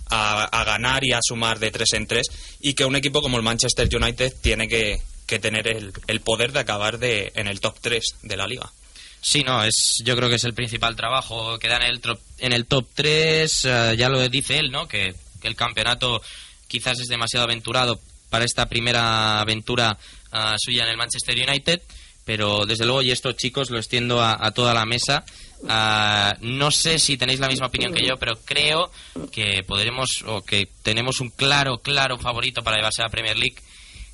[0.06, 2.26] a, a ganar y a sumar de tres en tres
[2.60, 6.50] y que un equipo como el Manchester United tiene que, que tener el, el poder
[6.50, 8.72] de acabar de, en el top 3 de la liga.
[9.22, 11.58] Sí, no, es, yo creo que es el principal trabajo.
[11.58, 13.62] Queda en el, tro- en el top 3,
[13.96, 14.88] ya lo dice él, ¿no?
[14.88, 16.20] Que, el campeonato
[16.68, 19.96] quizás es demasiado aventurado para esta primera aventura
[20.32, 21.80] ah, suya en el Manchester United,
[22.26, 25.24] pero desde luego, y esto chicos lo extiendo a, toda la mesa,
[25.66, 28.90] ah, no sé si tenéis la misma opinión que yo, pero creo
[29.32, 33.56] que podremos, o que tenemos un claro, claro favorito para llevarse a la Premier League,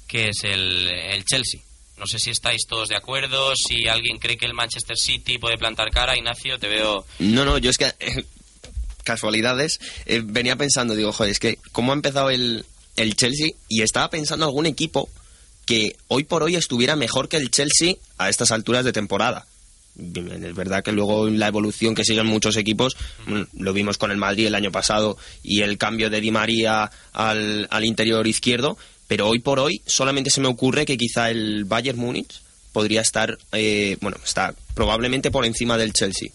[0.06, 1.60] que es el, el Chelsea.
[1.98, 5.56] No sé si estáis todos de acuerdo, si alguien cree que el Manchester City puede
[5.56, 6.16] plantar cara.
[6.16, 7.06] Ignacio, te veo...
[7.18, 7.92] No, no, yo es que.
[9.04, 9.80] casualidades.
[10.04, 14.10] eh, venía pensando, digo, joder, es que cómo ha empezado el, el Chelsea y estaba
[14.10, 15.08] pensando algún equipo
[15.64, 19.46] que hoy por hoy estuviera mejor que el Chelsea a estas alturas de temporada.
[19.98, 24.18] Es verdad que luego la evolución que siguen muchos equipos, mm, lo vimos con el
[24.18, 28.76] Madrid el año pasado y el cambio de Di María al, al interior izquierdo,
[29.08, 32.40] pero hoy por hoy solamente se me ocurre que quizá el Bayern Múnich
[32.72, 36.28] podría estar, eh, bueno, está probablemente por encima del Chelsea.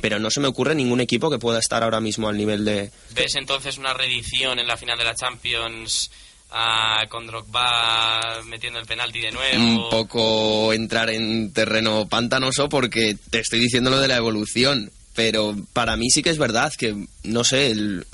[0.00, 2.90] Pero no se me ocurre ningún equipo que pueda estar ahora mismo al nivel de...
[3.14, 6.10] ¿Ves entonces una reedición en la final de la Champions
[6.50, 9.62] ah, con Drogba metiendo el penalti de nuevo?
[9.84, 14.90] un poco entrar en terreno pantanoso porque te estoy diciendo lo de la evolución.
[15.14, 18.04] Pero para mí sí que es verdad que, no sé, el-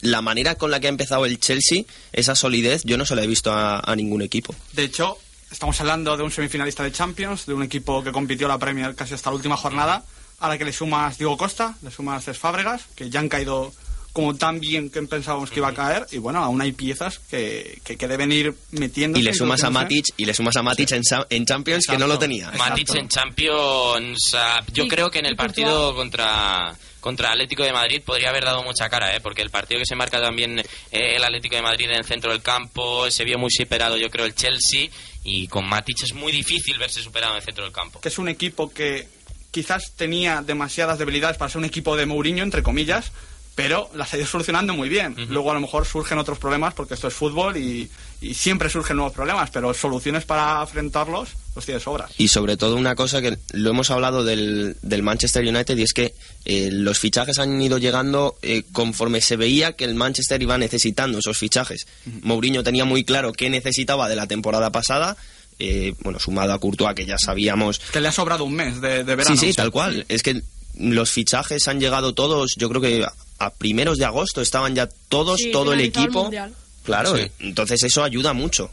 [0.00, 3.22] la manera con la que ha empezado el Chelsea, esa solidez, yo no se la
[3.22, 4.54] he visto a, ningún equipo.
[4.72, 5.18] De hecho,
[5.50, 9.14] estamos hablando de un semifinalista de Champions, de un equipo que compitió la Premier casi
[9.14, 10.04] hasta la última jornada,
[10.38, 13.72] a la que le sumas Diego Costa, le sumas Fábregas, que ya han caído
[14.16, 17.78] como tan bien que pensábamos que iba a caer, y bueno, aún hay piezas que,
[17.84, 19.18] que, que deben ir metiendo.
[19.18, 21.98] Y le sumas a Matic, y le sumas a Matic en, Sa- en Champions que
[21.98, 22.50] no lo tenía.
[22.52, 27.72] Matic en Champions, ah, yo Y- creo que en el partido contra contra Atlético de
[27.72, 29.20] Madrid podría haber dado mucha cara, ¿eh?
[29.20, 32.32] porque el partido que se marca también eh, el Atlético de Madrid en el centro
[32.32, 34.88] del campo se vio muy superado, yo creo, el Chelsea,
[35.24, 38.00] y con Matic es muy difícil verse superado en el centro del campo.
[38.00, 39.06] que es un equipo que
[39.52, 43.12] quizás tenía demasiadas debilidades para ser un equipo de Mourinho, entre comillas,
[43.56, 45.16] pero las ha ido solucionando muy bien.
[45.30, 47.90] Luego a lo mejor surgen otros problemas porque esto es fútbol y,
[48.20, 52.10] y siempre surgen nuevos problemas, pero soluciones para afrontarlos los tiene sobras.
[52.18, 55.94] Y sobre todo una cosa que lo hemos hablado del, del Manchester United y es
[55.94, 56.14] que
[56.44, 61.18] eh, los fichajes han ido llegando eh, conforme se veía que el Manchester iba necesitando
[61.18, 61.86] esos fichajes.
[62.22, 65.16] Mourinho tenía muy claro qué necesitaba de la temporada pasada,
[65.58, 69.02] eh, bueno, sumado a Courtois que ya sabíamos Que le ha sobrado un mes de,
[69.02, 69.34] de verano.
[69.34, 70.04] Sí, sí, tal cual.
[70.10, 70.42] Es que
[70.78, 73.06] los fichajes han llegado todos, yo creo que
[73.38, 76.24] a- primeros de agosto estaban ya todos, Sí, todo el el equipo.
[76.24, 76.54] Mundial.
[76.84, 77.30] claro, Sí.
[77.40, 78.70] entonces eso ayuda mucho.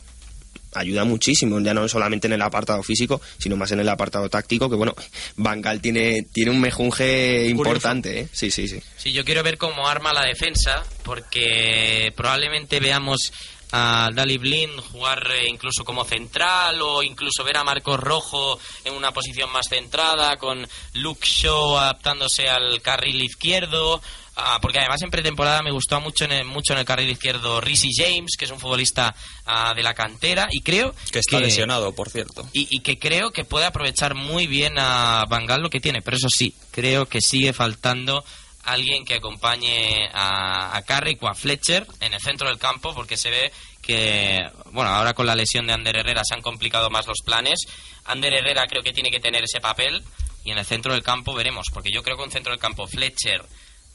[0.76, 4.72] Ayuda muchísimo, ya no solamente en el apartado físico, sino más en el apartado táctico,
[4.72, 4.96] que bueno,
[5.36, 8.28] Bangal tiene, tiene un mejunje importante, ¿eh?
[8.32, 8.82] Sí, sí, sí.
[8.98, 13.32] Sí, yo quiero ver cómo arma la defensa, porque probablemente veamos
[13.72, 18.94] a Dali Blind jugar eh, incluso como central o incluso ver a Marcos Rojo en
[18.94, 24.02] una posición más centrada, con Luke Shaw adaptándose al carril izquierdo.
[24.36, 27.62] Ah, porque además en pretemporada me gustó mucho en el, mucho en el carril izquierdo
[27.62, 29.16] Risi James, que es un futbolista
[29.46, 32.48] ah, de la cantera, y creo Que está lesionado, por cierto.
[32.54, 36.02] y, y que creo que puede aprovechar muy bien a Bangal lo que tiene.
[36.02, 38.24] Pero eso sí, creo que sigue faltando
[38.64, 43.18] alguien que acompañe a, a Carrick o a Fletcher en el centro del campo, porque
[43.18, 44.40] se ve que,
[44.72, 47.60] bueno, ahora con la lesión de Ander Herrera se han complicado más los planes.
[48.06, 50.02] Ander Herrera creo que tiene que tener ese papel
[50.46, 52.88] y en el centro del campo veremos, porque yo creo que un centro del campo
[52.88, 53.44] Fletcher,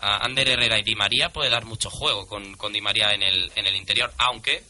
[0.00, 3.22] a Ander Herrera y Di María puede dar mucho juego con, con Di María en
[3.22, 4.62] el, en el interior, aunque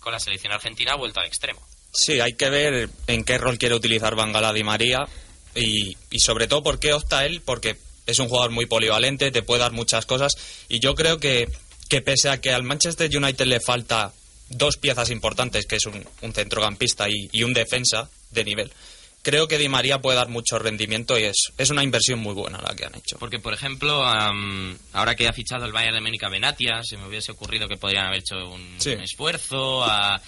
[0.00, 1.60] con la selección argentina ha vuelto al extremo.
[1.92, 5.06] Sí, hay que ver en qué rol quiere utilizar Bangala Di María
[5.54, 9.42] y, y sobre todo por qué opta él, porque es un jugador muy polivalente, te
[9.42, 10.32] puede dar muchas cosas
[10.68, 11.48] y yo creo que,
[11.88, 14.12] que pese a que al Manchester United le falta
[14.48, 18.72] dos piezas importantes, que es un, un centrocampista y, y un defensa de nivel,
[19.22, 22.60] creo que Di María puede dar mucho rendimiento y es, es una inversión muy buena
[22.60, 23.16] la que han hecho.
[23.18, 26.96] Porque, por ejemplo, am, ahora que ha fichado el Bayern de Múnich a Benatia, se
[26.96, 28.90] me hubiese ocurrido que podrían haber hecho un, Sí.
[28.90, 30.20] un esfuerzo a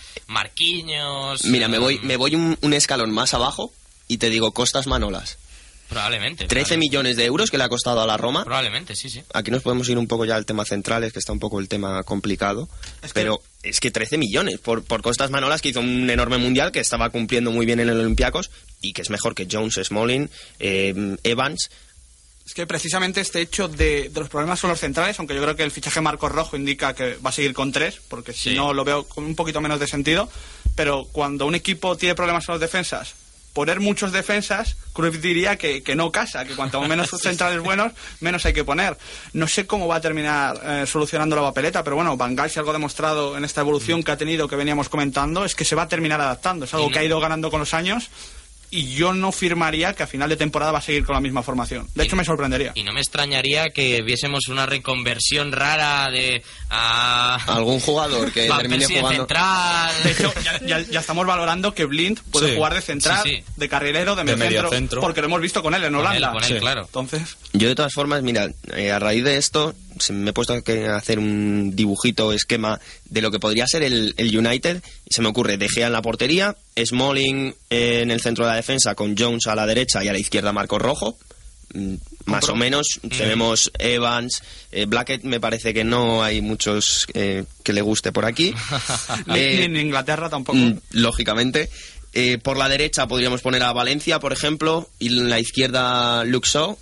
[0.54, 1.44] Marquinhos.
[1.44, 3.72] Mira, me voy, me voy un, un escalón más abajo
[4.08, 5.38] y te digo Costas Manolas.
[5.94, 6.44] Probablemente.
[6.46, 6.76] 13 probablemente.
[6.78, 8.44] millones de euros que le ha costado a la Roma.
[8.44, 9.22] Probablemente, sí, sí.
[9.32, 11.60] Aquí nos podemos ir un poco ya al tema central, es que está un poco
[11.60, 12.68] el tema complicado.
[13.02, 16.38] Es que- pero es que 13 millones por, por Costas Manolas, que hizo un enorme
[16.38, 18.50] mundial, que estaba cumpliendo muy bien en el Olympiacos
[18.80, 21.70] y que es mejor que Jones, Smalling, eh, Evans.
[22.46, 25.56] Es que precisamente este hecho de, de los problemas con los centrales, aunque yo creo
[25.56, 28.54] que el fichaje Marcos Rojo indica que va a seguir con tres, porque si Sí.
[28.54, 30.28] no lo veo con un poquito menos de sentido,
[30.74, 33.14] pero cuando un equipo tiene problemas con las defensas
[33.54, 38.44] poner muchos defensas, Cruyff diría que, que no casa, que cuanto menos centrales buenos, menos
[38.44, 38.98] hay que poner.
[39.32, 42.58] No sé cómo va a terminar eh, solucionando la papeleta, pero bueno, Van Gaal, si
[42.58, 45.76] algo ha demostrado en esta evolución que ha tenido, que veníamos comentando, es que se
[45.76, 46.66] va a terminar adaptando.
[46.66, 48.10] Es algo que ha ido ganando con los años
[48.70, 51.42] y yo no firmaría que a final de temporada va a seguir con la misma
[51.42, 51.88] formación.
[51.94, 52.72] De hecho, me sorprendería.
[52.74, 58.58] Y no me extrañaría que viésemos una reconversión rara de a Algún jugador que Van
[58.60, 59.22] termine Persie de jugando.
[59.22, 59.94] central.
[60.02, 62.56] De hecho, ya, ya- ya estamos valorando que Blind puede Sí.
[62.56, 63.44] jugar de central, Sí, sí.
[63.56, 65.00] de carrilero, de, De mediocentro, mediocentro.
[65.00, 66.32] porque lo hemos visto con él en Con él, Holanda.
[66.32, 66.82] con él, claro.
[66.86, 70.52] Entonces, Yo de todas formas, mira, eh, a raíz de esto se me he puesto
[70.54, 75.28] a hacer un dibujito, esquema de lo que podría ser el, el United se me
[75.28, 79.46] ocurre De Gea en la portería, Smalling en el centro de la defensa con Jones
[79.46, 81.18] a la derecha y a la izquierda Marco Rojo.
[81.74, 81.94] Mm,
[82.26, 84.42] Más o menos tenemos Evans,
[84.72, 88.54] eh, Blackett me parece que no hay muchos eh, que le guste por aquí.
[89.34, 90.58] Eh, en Inglaterra tampoco.
[90.58, 91.70] Mm, lógicamente.
[92.12, 96.78] Eh, por la derecha podríamos poner a Valencia, por ejemplo, y en la izquierda Luxo.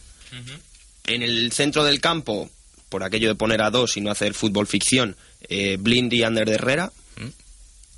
[1.07, 2.51] En el centro del campo,
[2.89, 5.17] por aquello de poner a dos y no hacer fútbol ficción,
[5.49, 6.93] eh, Blind y Ander de Herrera.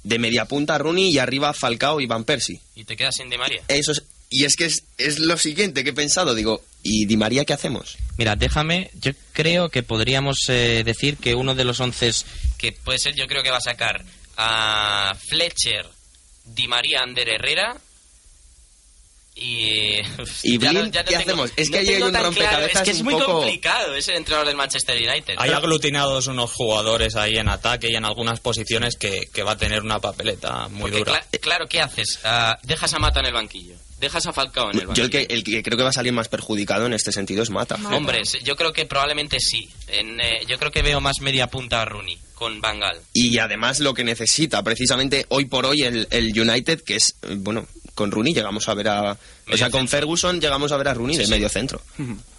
[0.04, 2.60] De media punta Rooney y arriba Falcao y Van Persie.
[2.76, 3.62] Y te quedas sin Di María.
[3.68, 6.34] Eso es, y es que es, es lo siguiente que he pensado.
[6.34, 7.96] Digo, ¿y Di María qué hacemos?
[8.16, 12.12] Mira, déjame, yo creo que podríamos eh, decir que uno de los once
[12.58, 14.04] que puede ser, yo creo que va a sacar
[14.36, 15.86] a Fletcher,
[16.44, 17.80] Di María, Ander Herrera
[19.34, 19.98] y...
[20.42, 21.52] ¿Y Ya no- Blind ya no qué tengo- hacemos?
[21.56, 23.32] Es no que ahí hay un tan claro, rompecabezas Es que es un muy poco-
[23.40, 25.34] complicado ese entrenador del Manchester United.
[25.38, 29.56] Hay aglutinados unos jugadores ahí en ataque y en algunas posiciones que, que va a
[29.58, 31.12] tener una papeleta muy Porque, dura.
[31.30, 32.20] cla- claro, ¿qué haces?
[32.24, 33.74] Ah, dejas a Mata en el banquillo.
[34.00, 34.94] Dejas a Falcao en el banquillo.
[35.08, 37.42] Yo el que, el que creo que va a salir más perjudicado en este sentido
[37.42, 37.76] es Mata.
[37.92, 39.68] Hombre, sí, yo creo que probablemente sí.
[39.88, 43.00] En, eh, yo creo que veo más media punta a Rooney con Bangal.
[43.14, 47.36] Y además lo que necesita precisamente hoy por hoy el, el United, que es, eh,
[47.38, 49.16] bueno, con Rooney llegamos a ver a...
[49.52, 49.88] O sea, con.
[49.88, 51.30] Ferguson llegamos a ver a Rooney Sí, de sí.
[51.30, 51.80] medio centro.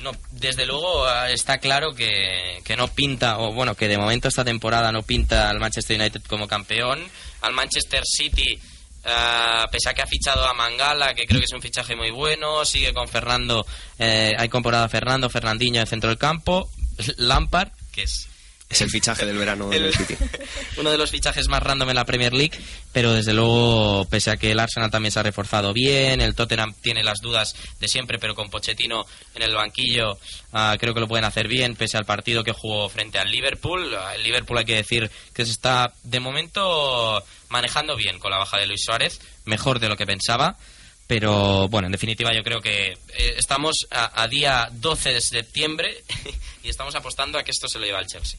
[0.00, 4.28] No, desde luego ah, está claro que, que no pinta, o bueno, que de momento
[4.28, 7.00] esta temporada no pinta al Manchester United como campeón.
[7.40, 8.60] Al Manchester City,
[9.04, 12.12] ah, pese a que ha fichado a Mangala, que creo que es un fichaje muy
[12.12, 13.66] bueno, sigue con Fernando,
[13.98, 16.70] eh, hay comparado a Fernando, Fernandinho en centro del campo,
[17.16, 18.28] Lampard, que es
[18.70, 20.14] Es el fichaje del verano el- del City.
[20.76, 22.58] uno de los fichajes más random en la Premier League,
[22.92, 26.74] pero desde luego, pese a que el Arsenal también se ha reforzado bien, el Tottenham
[26.82, 30.18] tiene las dudas de siempre, pero con Pochettino en el banquillo
[30.52, 33.96] ah, creo que lo pueden hacer bien, pese al partido que jugó frente al Liverpool.
[34.14, 38.58] El Liverpool hay que decir que se está de momento manejando bien con la baja
[38.58, 40.56] de Luis Suárez, mejor de lo que pensaba.
[41.06, 46.04] Pero bueno, en definitiva yo creo que eh, estamos a, a día 12 de septiembre
[46.62, 48.38] y estamos apostando a que esto se lo lleva al Chelsea.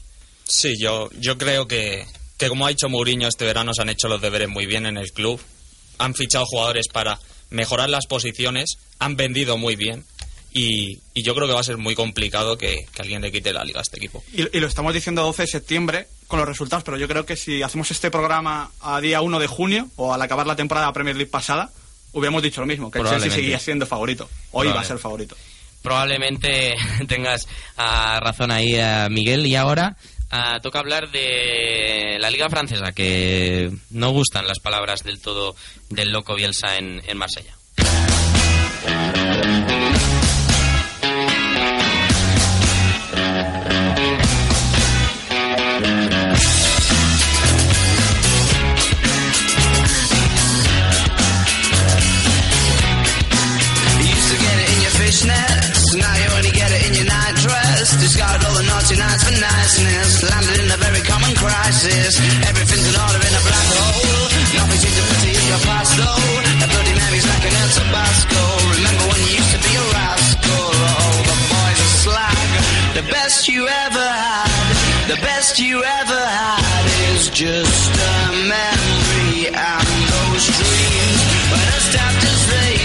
[0.49, 2.05] Sí, yo, yo creo que,
[2.37, 4.97] que como ha dicho Mourinho este verano se han hecho los deberes muy bien en
[4.97, 5.39] el club.
[5.99, 7.19] Han fichado jugadores para
[7.51, 10.05] mejorar las posiciones, han vendido muy bien
[10.51, 13.53] y, y yo creo que va a ser muy complicado que, que alguien le quite
[13.53, 14.23] la liga a este equipo.
[14.33, 17.35] Y, y lo estamos diciendo 12 de septiembre con los resultados, pero yo creo que
[17.35, 21.15] si hacemos este programa a día 1 de junio o al acabar la temporada Premier
[21.15, 21.69] League pasada,
[22.13, 24.27] hubiéramos dicho lo mismo, que el Chelsea seguía siendo favorito.
[24.51, 25.37] Hoy va a ser favorito.
[25.83, 26.73] probablemente
[27.07, 27.47] tengas
[27.77, 29.45] ah, razón ahí, ah, Miguel.
[29.45, 29.95] Y ahora
[30.31, 35.55] ah, toca hablar de la Liga Francesa, que no gustan las palabras del todo
[35.89, 37.55] del loco Bielsa en, en Marsella.
[55.95, 57.97] Now you only get it in your night dress.
[57.97, 60.08] Discarded all the naughty nights for niceness,
[73.29, 80.45] best you ever had, the best you ever had is just a memory and those
[80.57, 81.19] dreams.
[82.49, 82.79] They.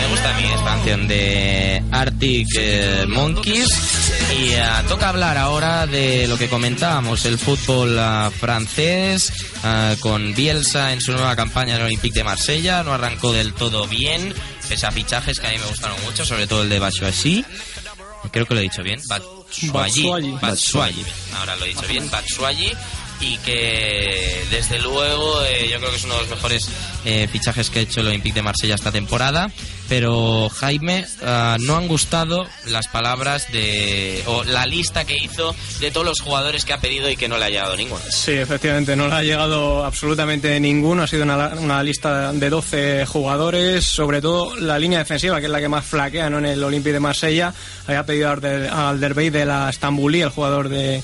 [0.00, 3.68] Me gusta a mí de Arctic eh, Monkeys.
[4.38, 9.32] Y ah, toca hablar ahora de lo que comentábamos, el fútbol ah, francés,
[10.00, 12.82] con Bielsa en su nueva campaña en el Olympique de Marsella.
[12.82, 14.34] No arrancó del todo bien,
[14.68, 17.44] pese a fichajes que a mí me gustaron mucho, sobre todo el de Batshuayi.
[18.30, 20.32] Creo que lo he dicho bien, Batshuayi.
[20.40, 21.04] Batshuayi.
[21.36, 22.72] Ahora lo he dicho bien, Batshuayi.
[23.20, 26.68] Y que desde luego, eh, yo creo que es uno de los mejores
[27.04, 29.50] eh, fichajes que ha hecho el Olympique de Marsella esta temporada.
[29.88, 34.22] Pero Jaime, ah, no han gustado las palabras de.
[34.26, 37.36] o la lista que hizo de todos los jugadores que ha pedido y que no
[37.36, 38.00] le ha llegado ninguno.
[38.10, 41.02] Sí, efectivamente, no le ha llegado absolutamente ninguno.
[41.02, 45.60] Ha sido una, lista de 12 jugadores, sobre todo la línea defensiva, que es la
[45.60, 46.38] que más flaquea ¿no?
[46.38, 47.52] en el Olympique de Marsella.
[47.86, 51.02] Había pedido al Alder- de la Stambulí, el jugador de,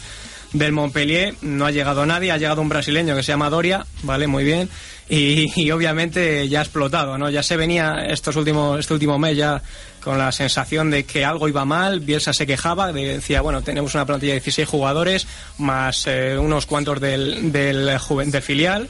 [0.52, 1.34] del Montpellier.
[1.42, 4.26] No ha llegado nadie, ha llegado un brasileño que se llama Doria, ¿vale?
[4.26, 4.68] Muy bien.
[5.08, 7.30] Y, obviamente ya ha explotado, ¿no?
[7.30, 9.60] Ya se venía estos últimos, este último mes ya
[10.04, 11.98] con la sensación de que algo iba mal.
[11.98, 15.26] Bielsa se quejaba, de- decía, bueno, tenemos una plantilla de 16 jugadores
[15.58, 17.86] más eh, unos cuantos del, del,
[18.26, 18.88] del filial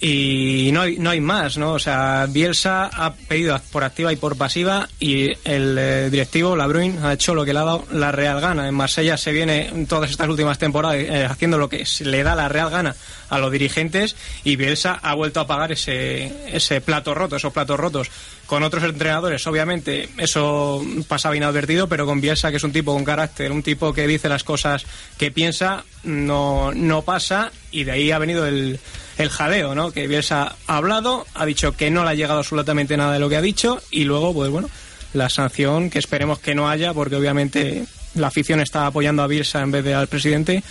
[0.00, 1.74] y no hay, no hay más, ¿no?
[1.74, 7.04] O sea, Bielsa ha pedido por activa y por pasiva y el eh, directivo, Labruin,
[7.04, 8.66] ha hecho lo que le ha dado la real gana.
[8.66, 12.34] En Marsella se viene en todas estas últimas temporadas eh, haciendo lo que le da
[12.34, 12.96] la real gana
[13.28, 17.78] a los dirigentes y Bielsa ha vuelto a pagar ese, ese plato roto, esos platos
[17.78, 18.10] rotos.
[18.50, 23.04] Con otros entrenadores, obviamente, eso pasaba inadvertido, pero con Bielsa, que es un tipo con
[23.04, 24.86] carácter, un tipo que dice las cosas
[25.16, 28.80] que piensa, no, no pasa y de ahí ha venido el,
[29.18, 29.92] el jaleo, ¿no?
[29.92, 33.28] Que Bielsa ha hablado, ha dicho que no le ha llegado absolutamente nada de lo
[33.28, 34.68] que ha dicho y luego, pues bueno,
[35.12, 37.84] la sanción que esperemos que no haya porque obviamente
[38.16, 40.64] la afición está apoyando a Bielsa en vez de al presidente.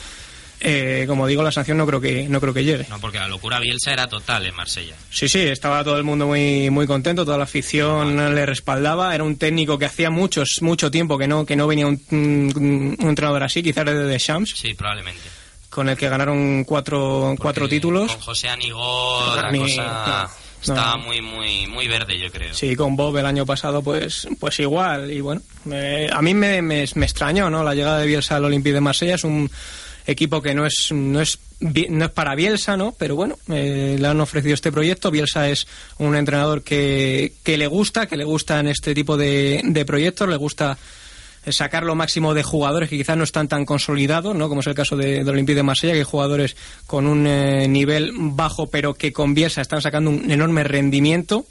[0.62, 2.86] Eh, como digo, la sanción no creo que no creo que llegue.
[2.90, 4.96] No, porque la locura Bielsa era total en Marsella.
[5.10, 9.16] Sí, sí, estaba todo el mundo muy muy contento, toda la afición le respaldaba.
[9.16, 12.98] Era un técnico que hacía muchos mucho tiempo que no que no venía un, un-
[13.00, 15.22] un entrenador así, quizás desde Deschamps, Sí, probablemente.
[15.70, 18.12] con el que ganaron cuatro cuatro títulos.
[18.12, 20.30] Con José Anigó la Ni- cosa
[20.68, 22.54] no, estaba muy, muy, muy verde, yo creo.
[22.54, 25.10] Sí, con Bob el año pasado, pues, pues igual.
[25.10, 27.64] Y bueno, me- a mí me, me, me extrañó, ¿no?
[27.64, 29.50] La llegada de Bielsa al Olympique de Marsella es un
[30.12, 32.94] equipo que no es, no es, no es para Bielsa, ¿no?
[32.98, 35.12] Pero bueno, eh, le han ofrecido este proyecto.
[35.12, 39.86] Bielsa es un entrenador que, que le gusta, que le gustan este tipo de, de
[39.86, 40.78] proyectos, le gusta
[41.48, 44.50] sacar lo máximo de jugadores que quizás no están tan consolidados, ¿no?
[44.50, 46.56] como es el caso de, del Olympique de Marsella, que hay jugadores
[46.86, 51.46] con un eh, nivel bajo, pero que con Bielsa están sacando un enorme rendimiento.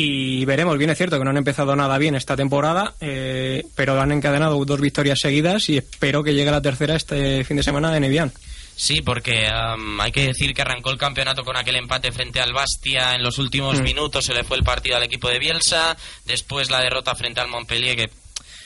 [0.00, 4.00] Y veremos, bien es cierto que no han empezado nada bien esta temporada, eh, pero
[4.00, 7.96] han encadenado dos victorias seguidas y espero que llegue la tercera este fin de semana
[7.96, 8.32] en Evian.
[8.76, 12.52] Sí, porque am, hay que decir que arrancó el campeonato con aquel empate frente al
[12.52, 13.82] Bastia en los últimos Mm.
[13.82, 15.96] minutos, se le fue el partido al equipo de Bielsa,
[16.26, 18.10] después la derrota frente al Montpellier, que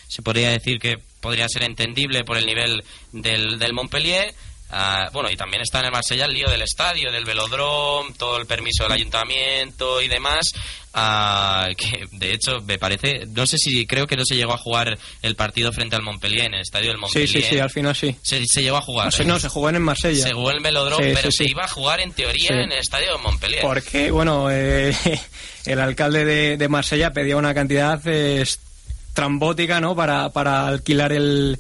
[0.09, 4.35] se podría decir que podría ser entendible por el nivel del, del Montpellier.
[4.75, 8.39] Ah, bueno, y también está en el Marsella el lío del estadio, del velodrome, todo
[8.39, 10.47] el permiso del ayuntamiento y demás.
[10.95, 14.59] ah, que de hecho me parece, no sé si creo que no se llegó a
[14.59, 17.29] jugar el partido frente al Montpellier en el estadio del Sí, Montpellier.
[17.29, 18.17] sí, sí, al final sí.
[18.23, 19.07] Se, se llegó a jugar.
[19.07, 19.27] No, se- ¿eh?
[19.27, 20.23] no, se jugó en Marsella.
[20.23, 21.51] Se jugó en el velodrome, Sí, pero sí, se sí.
[21.51, 22.55] iba a jugar en teoría Sí.
[22.55, 23.63] en el estadio de Montpellier.
[23.63, 24.95] Porque, bueno, eh,
[25.67, 29.95] el alcalde de, de Marsella pedía una cantidad eh, estrambótica, ¿no?
[29.95, 31.59] Para, para alquilar el,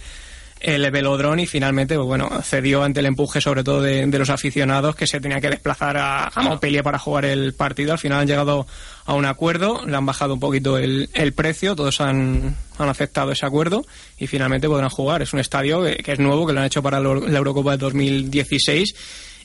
[0.63, 4.31] el velodrón y finalmente, pues bueno, cedió ante el empuje sobre todo de, de los
[4.31, 7.93] aficionados que se tenían que desplazar a, a Montpellier para jugar el partido.
[7.93, 8.67] Al final han llegado
[9.05, 13.33] a un acuerdo, le han bajado un poquito el, el precio, todos han, han aceptado
[13.33, 13.85] ese acuerdo
[14.19, 15.23] y finalmente podrán jugar.
[15.23, 17.73] Es un estadio que, que es nuevo, que lo han hecho para la la Eurocopa
[17.73, 18.95] de 2016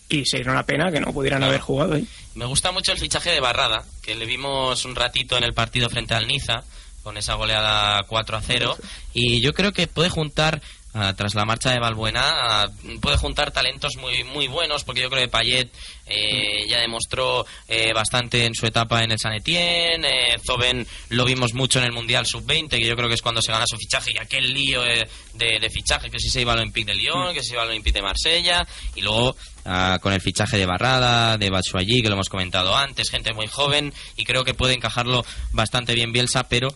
[0.10, 2.08] y sería una pena que no pudieran haber jugado ahí.
[2.36, 5.90] Me gusta mucho el fichaje de Barrada, que le vimos un ratito en el partido
[5.90, 6.64] frente al Niza,
[7.04, 8.78] con esa goleada 4 a 0.
[9.14, 10.62] Y yo creo que puede juntar,
[10.98, 12.66] ah, tras la marcha de Balbuena, ah,
[13.02, 15.70] puede juntar talentos muy muy buenos, porque yo creo que Payet
[16.08, 20.08] eh, ya demostró eh, bastante en su etapa en el San Etienne.
[20.08, 23.42] Eh, Zoben lo vimos mucho en el Mundial Sub-20, que yo creo que es cuando
[23.42, 26.54] se gana su fichaje y aquel lío eh, de, de fichaje, que si se iba
[26.54, 28.68] al Olympique de Lyon, que si se iba al Olympique de Marsella.
[28.96, 29.36] Y luego
[29.66, 33.48] ah, con el fichaje de Barrada, de Batshuayi, que lo hemos comentado antes, gente muy
[33.48, 36.70] joven, y creo que puede encajarlo bastante bien Bielsa, pero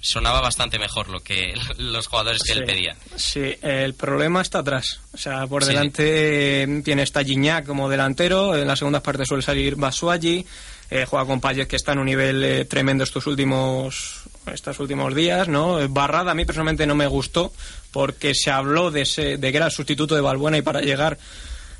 [0.00, 2.96] sonaba bastante mejor lo que los jugadores que él Sí, pedía.
[3.16, 5.00] Sí, el problema está atrás.
[5.12, 5.70] O sea, por Sí.
[5.70, 10.46] delante eh, tiene esta Gignac como delantero, en las segundas partes suele salir Basuagi,
[10.90, 14.22] eh, juega con Payet que está en un nivel eh, tremendo estos últimos
[14.52, 15.86] estos últimos días, ¿no?
[15.90, 17.52] Barrada a mí personalmente no me gustó
[17.92, 21.18] porque se habló de, ese, de que era el sustituto de Balbuena y para llegar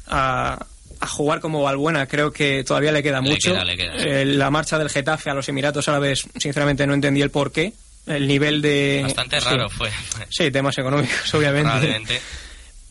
[0.06, 0.66] a,
[1.00, 3.52] a jugar como Balbuena creo que todavía le queda Le mucho.
[3.52, 3.94] queda, le queda.
[3.96, 7.72] Eh, la marcha del Getafe a los Emiratos Árabes, sinceramente no entendí el porqué.
[8.08, 9.00] El nivel de...
[9.04, 9.46] Bastante sí.
[9.46, 9.90] raro fue.
[10.30, 11.68] Sí, temas económicos, obviamente.
[11.70, 12.20] Probablemente.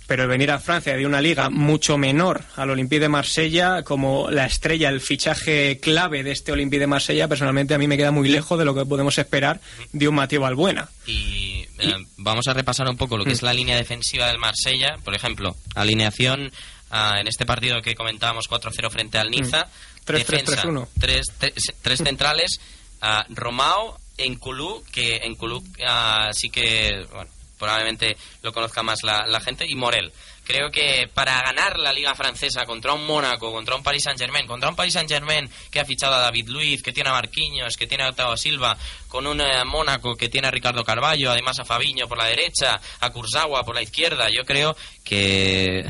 [0.08, 4.32] Pero el venir a Francia de una liga mucho menor al Olympique de Marsella, como
[4.32, 8.12] la estrella, el fichaje clave de este Olympique de Marsella, personalmente a mí me queda
[8.12, 9.60] muy lejos de lo que podemos esperar
[9.92, 10.88] de un Mateo Balbuena.
[11.06, 14.96] Y eh, vamos a repasar un poco lo que es la línea defensiva del Marsella.
[15.04, 16.54] Por ejemplo, alineación
[16.90, 19.66] ah, en este partido que comentábamos 4-0 frente al Niza.
[19.66, 20.10] Mm.
[20.10, 20.88] 3-3, Defensa, 3-1.
[21.02, 22.62] tres, tres- tres centrales,
[23.02, 29.66] ah, Romao, Enculú, que Enculú ah, sí que, bueno, probablemente lo conozca más la, gente,
[29.68, 30.12] y Morel.
[30.44, 34.70] Creo que para ganar la Liga Francesa contra un Mónaco, contra un Paris Saint-Germain, contra
[34.70, 38.06] un Paris Saint-Germain que ha fichado a David Luiz, que tiene a Marquinhos, que tiene
[38.06, 38.78] a Octavio Silva,
[39.10, 42.80] con un eh, Mónaco que tiene a Ricardo Carballo, además a Fabiño por la derecha,
[43.02, 45.86] a Kurzawa por la izquierda, yo creo que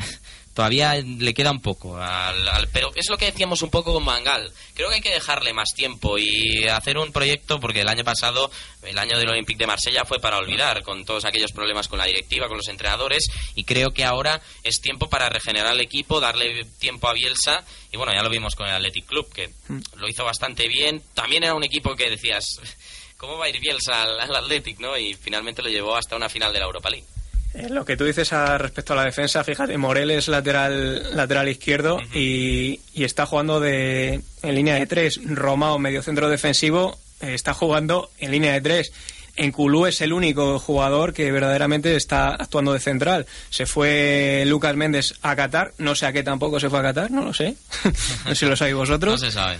[0.58, 1.96] todavía le queda un poco.
[1.96, 4.52] al- al- pero es lo que decíamos un poco con Mangal.
[4.74, 8.50] Creo que hay que dejarle más tiempo y hacer un proyecto, porque el año pasado,
[8.82, 12.06] el año del Olympique de Marsella, fue para olvidar, con todos aquellos problemas con la
[12.06, 16.64] directiva, con los entrenadores, y creo que ahora es tiempo para regenerar el equipo, darle
[16.80, 19.50] tiempo a Bielsa, y bueno, ya lo vimos con el Athletic Club, que
[19.94, 21.00] lo hizo bastante bien.
[21.14, 22.44] También era un equipo que decías,
[23.16, 24.98] ¿cómo va a ir Bielsa al, al Athletic, no?
[24.98, 27.06] Y finalmente lo llevó hasta una final de la Europa League.
[27.54, 31.48] Eh, Lo que tú dices a, respecto a la defensa, fíjate, Morel es lateral, lateral
[31.48, 35.20] izquierdo y, y está jugando de, en línea de tres.
[35.24, 38.92] Romao, medio centro defensivo, eh, está jugando en línea de tres.
[39.36, 43.24] En Culú es el único jugador que verdaderamente está actuando de central.
[43.50, 47.10] Se fue Lucas Méndez a Qatar, no sé a qué tampoco se fue a Qatar,
[47.12, 47.54] no lo sé.
[48.24, 49.20] no sé si lo sabéis No vosotros.
[49.20, 49.58] se sabe.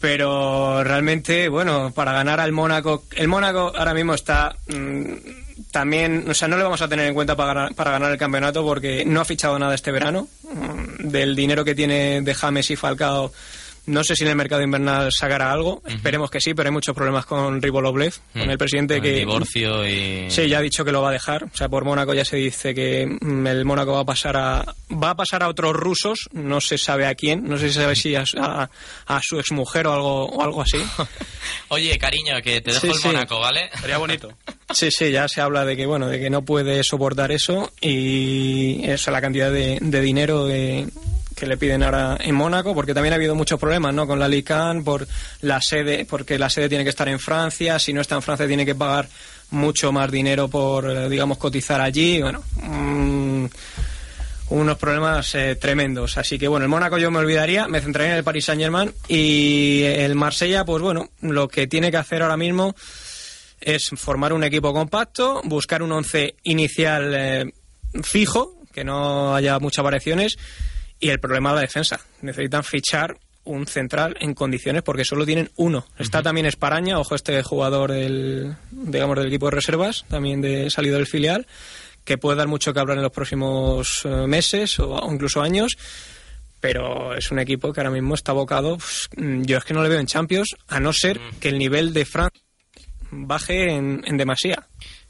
[0.00, 5.12] Pero realmente, bueno, para ganar al Mónaco, el Mónaco ahora mismo está mm,
[5.70, 8.64] también, o sea, no le vamos a tener en cuenta para para ganar el campeonato
[8.64, 10.28] porque no ha fichado nada este verano.
[10.42, 13.32] Mm, Del dinero que tiene de James y Falcao,
[13.86, 15.82] no sé si en el mercado invernal sacará algo.
[15.86, 18.50] Esperemos que sí, pero hay muchos problemas con Ribolovlev, con Mm.
[18.50, 20.30] el presidente Con que el divorcio y...
[20.30, 21.44] Sí, ya ha dicho que lo va a dejar.
[21.44, 24.74] O sea, por Mónaco ya se dice que mm, el Mónaco va a pasar a
[24.92, 26.28] va a pasar a otros rusos.
[26.32, 27.48] No se sabe a quién.
[27.48, 28.70] No sé si se sabe si a, a,
[29.06, 30.78] a su exmujer o algo o algo así.
[31.68, 33.06] Oye, cariño, que te dejo Sí, el sí.
[33.08, 33.70] Mónaco, ¿vale?
[33.80, 34.32] Sería bonito.
[34.72, 38.88] Sí, sí, ya se habla de que bueno, de que no puede soportar eso y
[38.88, 40.86] esa la cantidad de, de dinero de-
[41.40, 44.06] que le piden ahora en Mónaco, porque también ha habido muchos problemas, ¿no?
[44.06, 45.08] Con la Lican, por
[45.40, 48.46] la sede, porque la sede tiene que estar en Francia, si no está en Francia
[48.46, 49.08] tiene que pagar
[49.50, 52.42] mucho más dinero por, eh, digamos, cotizar allí, bueno.
[52.62, 53.46] mm,
[54.50, 56.18] unos problemas eh, tremendos.
[56.18, 58.92] Así que bueno, el Mónaco yo me olvidaría, me centraría en el Paris Saint Germain
[59.08, 62.74] y el Marsella, pues bueno, lo que tiene que hacer ahora mismo
[63.60, 67.52] es formar un equipo compacto, buscar un once inicial eh,
[68.02, 70.36] fijo, que no haya muchas variaciones,
[71.00, 72.00] y el problema es la defensa.
[72.20, 75.86] Necesitan fichar un central en condiciones porque solo tienen uno.
[75.98, 80.96] Está también Esparaña, ojo este jugador del, digamos, del equipo de reservas, también de salido
[80.96, 81.46] del filial,
[82.04, 85.76] que puede dar mucho que hablar en los próximos eh, meses o, incluso años.
[86.60, 88.76] Pero es un equipo que ahora mismo está abocado.
[88.76, 91.58] pues, mm, yo es que no le veo en Champions, a no ser que el
[91.58, 92.42] nivel de Francia
[93.10, 94.66] baje en, en demasía.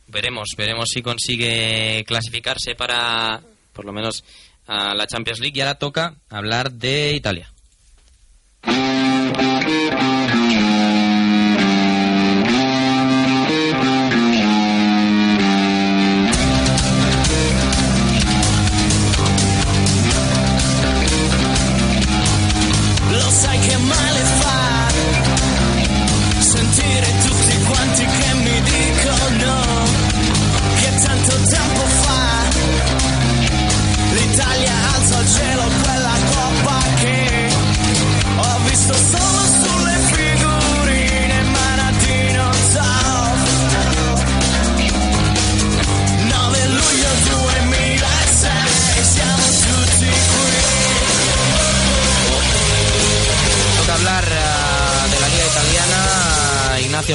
[0.07, 3.41] Veremos, veremos si consigue clasificarse para,
[3.73, 4.25] por lo menos,
[4.71, 5.59] a la Champions League.
[5.59, 7.51] Y ahora toca hablar de Italia.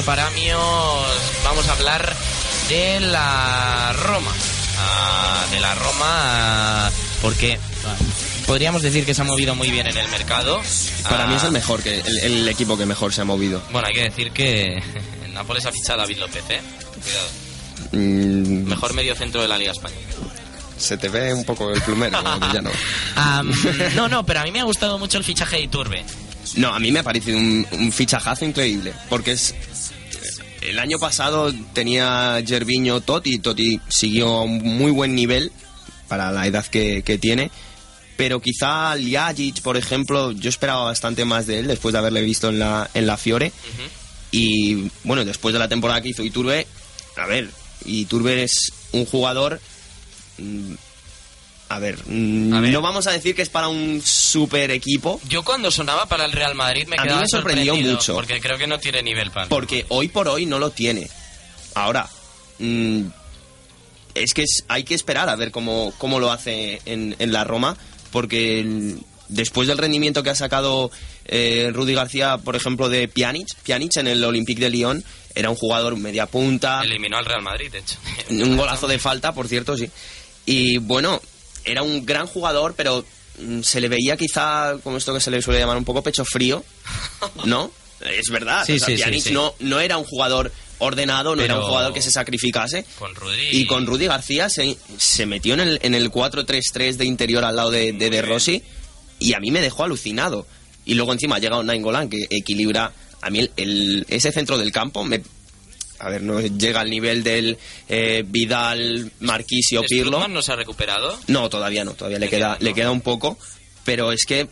[0.00, 0.58] Ignacio Paramio,
[1.44, 2.16] vamos a hablar
[2.68, 4.32] de la Roma.
[4.78, 6.90] Ah, de la Roma, ah,
[7.22, 7.96] porque ah,
[8.46, 10.60] podríamos decir que se ha movido muy bien en el mercado.
[11.08, 13.62] Para mí es Ah, el mejor, que el, el equipo que mejor se ha movido.
[13.72, 14.82] Bueno, hay que decir que
[15.24, 16.60] el Nápoles ha fichado a David López, ¿eh?
[17.02, 17.28] Cuidado.
[17.92, 20.00] Mm, Mejor medio centro de la Liga Española.
[20.76, 22.52] se te ve un poco el plumero, ¿no?
[22.52, 22.70] ya no.
[23.94, 26.04] No, no, pero a mí me ha gustado mucho el fichaje de Iturbe.
[26.56, 29.54] No, a mí me ha parecido un, un fichajazo increíble, porque es...
[30.66, 35.52] El año pasado tenía Gerviño Totti, Totti siguió a un muy buen nivel
[36.08, 37.52] para la edad que, que tiene,
[38.16, 42.48] pero quizá Ljajic, por ejemplo, yo esperaba bastante más de él después de haberle visto
[42.48, 43.52] en la, en la Fiore,
[44.32, 46.66] y bueno, después de la temporada que hizo Iturbe,
[47.16, 47.48] a ver,
[47.84, 49.60] Iturbe es un jugador...
[51.68, 52.72] mm, A ver, A ver.
[52.72, 56.32] no vamos a decir que es para un super equipo, Yo cuando sonaba para el
[56.32, 58.14] Real Madrid me A mí quedaba me sorprendió mucho.
[58.14, 59.48] Porque creo que no tiene nivel para.
[59.48, 61.08] Porque hoy por hoy no lo tiene.
[61.74, 62.08] Ahora,
[62.58, 63.02] mm,
[64.14, 67.44] es que es- hay que esperar a ver cómo, cómo lo hace en, en la
[67.44, 67.76] Roma,
[68.10, 68.94] porque
[69.28, 70.90] después del rendimiento que ha sacado
[71.26, 75.04] eh, Rudy García, por ejemplo, de Pjanic, Pjanic en el Olympique de Lyon,
[75.34, 77.96] era un jugador media punta, Eliminó al Real Madrid, de hecho.
[78.30, 79.90] un golazo de falta, por cierto, sí.
[80.46, 81.20] Y bueno,
[81.66, 83.04] era un gran jugador, pero
[83.40, 86.24] mm, se le veía quizá, como esto que se le suele llamar, un poco pecho
[86.24, 86.64] frío,
[87.44, 87.70] ¿no?
[88.00, 89.32] Es verdad, Sí, o sea, sí, sí, Pjanic sí.
[89.32, 92.84] No, no era un jugador ordenado, no era un jugador que se sacrificase.
[92.98, 93.48] Con Rudy.
[93.52, 97.56] Y con Rudy García se, se metió en el, en el 4-3-3 de interior al
[97.56, 98.62] lado de, de, de Rossi
[99.18, 100.46] y a mí me dejó alucinado.
[100.84, 102.92] Y luego encima ha llegado Nainggolan que equilibra...
[103.22, 105.22] A mí el, el- ese centro del campo me...
[105.98, 110.26] A ver, no llega al nivel del eh, Vidal, Marquisio, Pirlo.
[110.28, 111.18] No se ha recuperado.
[111.28, 112.64] No, todavía no, todavía le, Le queda, queda, ¿no?
[112.64, 113.38] le queda un poco.
[113.84, 114.48] Pero es que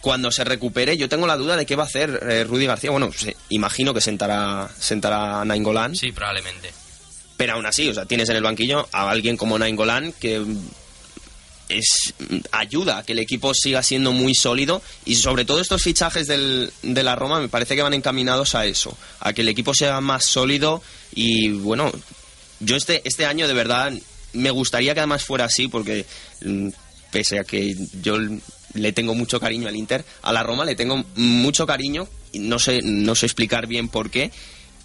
[0.00, 2.90] cuando se recupere, yo tengo la duda de qué va a hacer eh, Rudy García.
[2.90, 5.94] Bueno, se- imagino que sentará, sentará a Nainggolan.
[5.96, 6.70] Sí, probablemente.
[7.36, 10.44] Pero aún así, o sea, tienes en el banquillo a alguien como Nainggolan que
[11.68, 12.14] es
[12.52, 16.72] ayuda a que el equipo siga siendo muy sólido y sobre todo estos fichajes del,
[16.82, 20.00] de la Roma me parece que van encaminados a eso, a que el equipo sea
[20.00, 20.82] más sólido
[21.14, 21.92] y bueno,
[22.60, 23.92] yo este, este año de verdad
[24.32, 26.06] me gustaría que además fuera así porque
[26.44, 26.68] mm,
[27.10, 28.18] pese a que yo
[28.74, 32.80] le tengo mucho cariño al Inter, a la Roma le tengo mucho cariño no sé,
[32.82, 34.30] no sé explicar bien por qué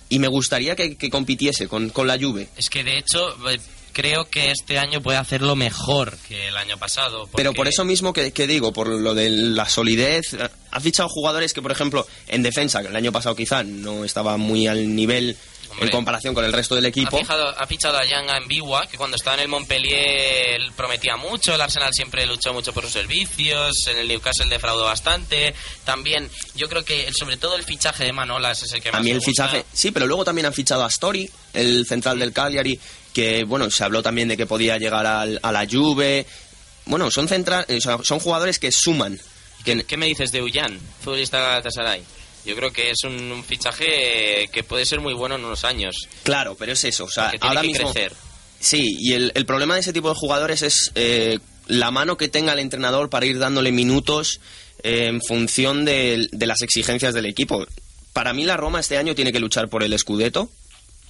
[0.10, 2.48] y me gustaría que, que compitiese con, con la Juve.
[2.56, 3.60] Es que de hecho eh,
[3.94, 7.30] creo que este año puede hacerlo mejor que el año pasado.
[7.36, 10.36] Pero por eso mismo que, que digo, por lo de la solidez,
[10.72, 14.36] ha fichado jugadores que, por ejemplo, en defensa, que el año pasado quizá no estaba
[14.38, 15.38] muy al nivel
[15.70, 15.86] Hombre.
[15.86, 17.18] en comparación con el resto del Ha, equipo.
[17.18, 21.16] fijado- ha fichado a Yanga en Biwa, que cuando estaba en el Montpellier él prometía
[21.18, 25.54] mucho, el Arsenal siempre luchó mucho por sus servicios, en el Newcastle defraudó bastante.
[25.84, 29.04] También, yo creo que sobre todo el fichaje de Manolas es el que más A
[29.04, 29.32] mí el gusta.
[29.32, 32.80] fichaje, sí, pero luego también han fichado a Story, el central del Cagliari,
[33.14, 36.26] que bueno, se habló también de que podía llegar al- a la Juve.
[36.86, 39.20] Bueno, son central, eh, son jugadores que suman.
[39.64, 42.04] ¿Qué me dices de Ullan, futbolista de Galatasaray?
[42.46, 45.96] Yo creo que es un, un fichaje que puede ser muy bueno en unos años.
[46.24, 48.12] claro, pero es eso, o sea, tiene ahora que mismo crecer.
[48.60, 52.28] Sí, y el, el problema de ese tipo de jugadores es eh, la mano que
[52.28, 54.42] tenga el entrenador para ir dándole minutos
[54.84, 57.66] eh, en función de, de las exigencias del equipo.
[58.12, 60.50] Para mí la Roma este año tiene que luchar por el Scudetto.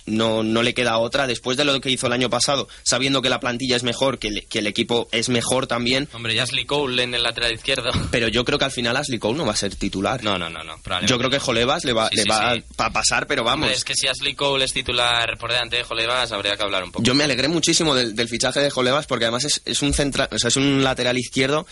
[0.05, 1.27] No, no le queda otra.
[1.27, 4.27] Después de lo que hizo el año pasado, sabiendo que la plantilla es mejor, que
[4.29, 6.09] el, que el equipo es mejor también.
[6.13, 7.91] Hombre, Ashley Cole en el lateral izquierdo.
[8.11, 10.23] Pero yo creo que al final Ashley Cole no va a ser titular.
[10.23, 10.75] No, no, no, no.
[11.05, 11.39] yo creo que.
[11.43, 12.63] Jolevas le va, Sí, le sí, va sí.
[12.77, 13.65] a pasar, pero vamos.
[13.65, 16.83] Hombre, es que si Ashley Cole es titular por delante de Jolevas, habría que hablar
[16.83, 17.03] un poco.
[17.03, 20.29] Yo me alegré muchísimo del, del fichaje de Jolevas porque además es, es un central,
[20.31, 21.67] o sea, es un lateral izquierdo,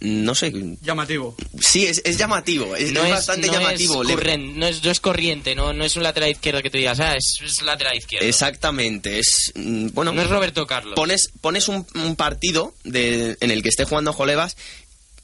[0.00, 1.36] no sé, Llamativo.
[1.60, 4.02] sí, es, es llamativo, es, no es bastante no llamativo.
[4.02, 6.78] Es corren- no, es, no es corriente, no, no es un lateral izquierdo que tú
[6.78, 8.26] digas, ah, es, es lateral izquierdo.
[8.26, 10.12] Exactamente, es mm, bueno.
[10.12, 10.94] No es Roberto Carlos.
[10.96, 14.56] Pones, pones un, un partido de, en el que esté jugando Jolevas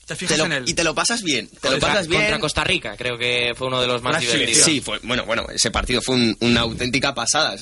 [0.06, 0.64] Te fijas te lo- en él.
[0.66, 2.20] y te lo pasas bien, te lo Contra- pasas bien.
[2.22, 4.64] Contra Costa Rica, creo que fue uno de los más Una divertidos.
[4.64, 7.56] Sí, fue, bueno, bueno, ese partido fue un- una auténtica pasada.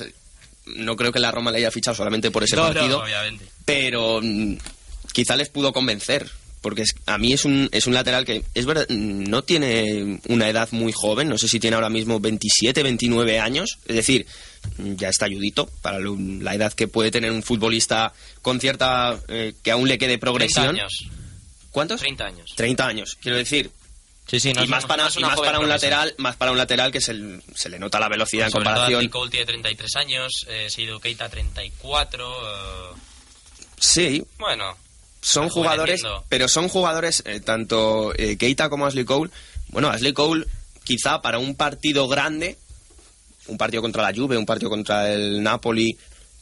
[0.66, 3.02] No creo que la Roma le haya fichado solamente por ese No, no, partido.
[3.02, 3.44] obviamente.
[3.64, 4.54] pero mm,
[5.12, 6.28] quizá les pudo convencer
[6.64, 10.48] porque es- a mí es un, es un lateral que es verdad no tiene una
[10.48, 14.26] edad muy joven no sé si tiene ahora mismo 27 29 años es decir
[14.78, 18.12] ya está ayudito para lo- la edad que puede tener un futbolista
[18.42, 21.04] con cierta eh, que aún le quede 30 progresión años.
[21.70, 22.00] ¿cuántos?
[22.00, 22.50] 30 años.
[22.56, 23.70] 30 años quiero decir
[24.26, 26.50] Sí, sí, no y es más para, no y más para un lateral más para
[26.50, 29.30] un lateral que se, le- se le nota la velocidad en Sobre todo comparación Cole
[29.30, 32.26] tiene 33 años, eh, Seidu Keita 34.
[32.26, 32.96] eh,
[33.78, 34.76] sí bueno,
[35.24, 39.30] son jugadores, pero son jugadores, eh, tanto eh, Keita como Ashley Cole.
[39.68, 40.46] Bueno, Ashley Cole,
[40.84, 42.58] quizá para un partido grande,
[43.46, 45.96] un partido contra la Juve, un partido contra el Napoli,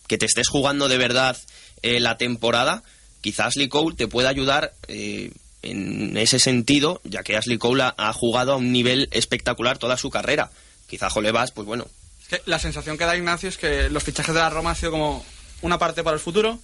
[0.08, 1.36] que te estés jugando de verdad
[1.82, 2.82] eh, la temporada,
[3.20, 5.30] quizá Ashley Cole te pueda ayudar eh,
[5.62, 9.96] en ese sentido, ya que Ashley Cole ha, ha jugado a un nivel espectacular toda
[9.96, 10.50] su carrera.
[10.88, 11.86] Quizá Jolevas, pues bueno,
[12.20, 14.76] Es que la sensación que da Ignacio es que los fichajes de la Roma han
[14.76, 15.24] sido como
[15.62, 16.58] una parte para el futuro,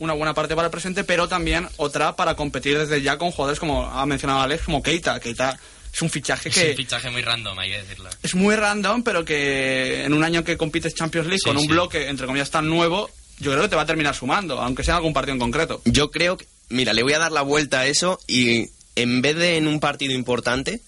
[0.00, 3.60] una buena parte para el presente, pero también otra para competir desde ya con jugadores
[3.60, 5.20] como ha mencionado Alex, como Keita.
[5.20, 5.56] Keita
[5.92, 8.10] es un fichaje es que un fichaje muy random, hay que decirlo.
[8.22, 11.62] es muy random, pero que en un año que compites Champions League Sí, con un
[11.64, 11.68] sí.
[11.68, 14.94] bloque, entre comillas, tan nuevo, yo creo que te va a terminar sumando, aunque sea
[14.94, 15.82] en algún partido en concreto.
[15.84, 19.36] Yo creo que, mira, le voy a dar la vuelta a eso y en vez
[19.36, 20.80] de en un partido importante,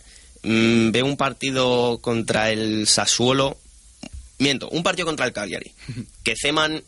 [0.43, 3.59] mm, veo un partido contra el Sassuolo,
[4.39, 5.73] miento, un partido contra el Cagliari,
[6.25, 6.83] que Zeman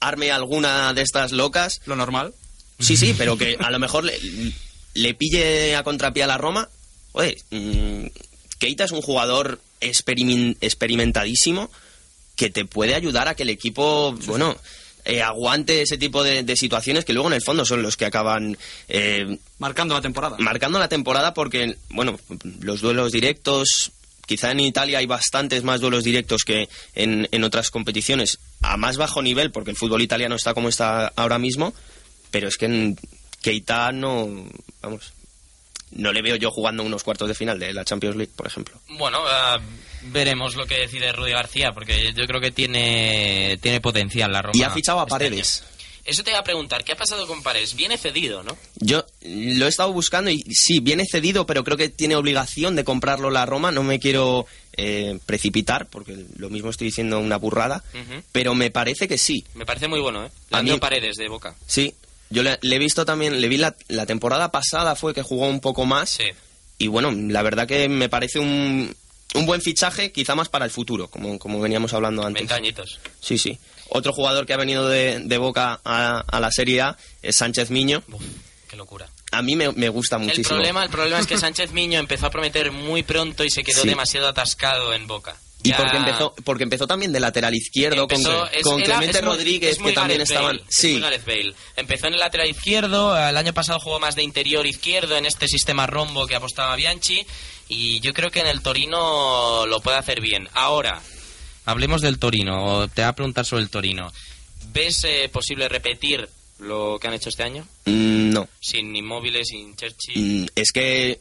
[0.00, 2.34] arme alguna de estas locas, Lo normal.
[2.78, 4.18] sí, sí, pero que a lo mejor le,
[4.94, 6.68] le pille a contrapié a la Roma.
[7.12, 8.06] Oye, mm,
[8.58, 11.70] Keita es un jugador experimen- experimentadísimo
[12.36, 14.56] que te puede ayudar a que el equipo, bueno,
[15.06, 18.04] eh, aguante ese tipo de, de situaciones que luego en el fondo son los que
[18.04, 20.36] acaban eh, Marcando la temporada.
[20.38, 22.18] marcando la temporada porque, bueno,
[22.60, 23.92] los duelos directos,
[24.26, 28.38] quizá en Italia hay bastantes más duelos directos que en, en otras competiciones,
[28.72, 31.72] a más bajo nivel, porque el fútbol italiano está como está ahora mismo,
[32.30, 32.98] pero es que en
[33.40, 34.46] Keita no,
[34.82, 35.12] vamos,
[35.92, 38.80] no le veo yo jugando unos cuartos de final de la Champions League, por ejemplo.
[38.88, 39.58] Bueno, ah,
[40.02, 44.58] veremos lo que decide Rudy García, porque yo creo que tiene, tiene potencial la Roma.
[44.58, 45.64] Y ha fichado a este Paredes.
[46.04, 47.74] Eso te iba a preguntar, ¿qué ha pasado con Paredes?
[47.74, 48.56] Viene cedido, ¿no?
[48.76, 52.84] Yo lo he estado buscando y sí, viene cedido, pero creo que tiene obligación de
[52.84, 53.72] comprarlo la Roma.
[53.72, 54.46] No me quiero
[54.76, 57.82] eh, precipitar, porque lo mismo estoy diciendo una burrada,
[58.32, 59.44] pero me parece que sí.
[59.54, 60.30] Me parece muy bueno, ¿eh?
[60.50, 61.54] A mí- Paredes de Boca.
[61.66, 61.94] Sí,
[62.30, 65.48] yo le, le he visto también, le vi la, la temporada pasada, fue que jugó
[65.48, 66.10] un poco más.
[66.10, 66.24] Sí.
[66.78, 68.94] Y bueno, la verdad que me parece un,
[69.34, 72.40] un buen fichaje, quizá más para el futuro, como, como veníamos hablando antes.
[72.42, 73.00] 20 añitos.
[73.20, 73.58] Sí, sí.
[73.88, 77.70] Otro jugador que ha venido de, de Boca a, a la Serie A es Sánchez
[77.70, 78.02] Miño.
[78.12, 78.22] Uf,
[78.68, 79.08] qué locura.
[79.32, 80.48] A mí me, me gusta El muchísimo.
[80.50, 83.82] problema, el problema es que Sánchez Miño empezó a prometer muy pronto y se quedó
[83.82, 83.88] Sí.
[83.88, 85.36] demasiado atascado en Boca.
[85.62, 88.84] Y Ya- porque empezó, porque empezó también de lateral izquierdo Empezó- con, es- con era-
[88.98, 90.56] Clemente es muy- Rodríguez, es muy que también Gareth estaban.
[90.58, 91.54] Bale, es sí, Bale.
[91.76, 95.48] Empezó en el lateral izquierdo, el año pasado jugó más de interior izquierdo en este
[95.48, 97.26] sistema rombo que apostaba Bianchi
[97.68, 100.48] y yo creo que en el Torino lo puede hacer bien.
[100.52, 101.00] Ahora,
[101.64, 104.12] hablemos del Torino, o te voy a preguntar sobre el Torino.
[104.72, 106.28] ¿Ves eh, posible repetir
[106.58, 107.66] lo que han hecho este año?
[107.84, 108.48] Mm, no.
[108.60, 110.44] Sin inmóviles, sin Churchill.
[110.44, 111.20] Mm, es que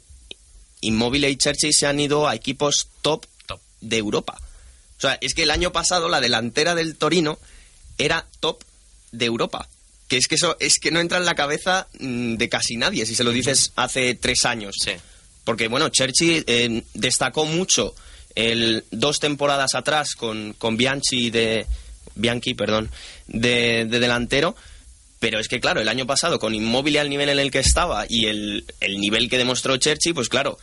[0.82, 3.60] Immobile y Churchill se han ido a equipos top, Top.
[3.82, 4.38] de Europa.
[4.98, 7.38] O sea, es que el año pasado la delantera del Torino
[7.98, 8.64] era top
[9.12, 9.68] de Europa.
[10.08, 13.06] Que es que eso es que no entra en la cabeza mm, de casi nadie
[13.06, 14.76] si se lo dices hace tres años.
[14.84, 14.92] Sí.
[15.44, 17.96] Porque bueno, Churchill eh, destacó mucho
[18.36, 21.66] el, dos temporadas atrás con, con Bianchi de
[22.16, 22.92] Bianchi, perdón,
[23.28, 24.56] de, de delantero.
[25.28, 28.05] Pero es que claro, el año pasado con Inmóvil al nivel en el que estaba
[28.07, 30.59] y el, el nivel que demostró Churchill, pues claro,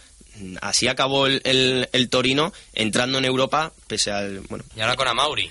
[0.61, 5.09] así acabó el, el- el Torino entrando en Europa, pese al bueno, Y ahora con
[5.09, 5.51] Amauri,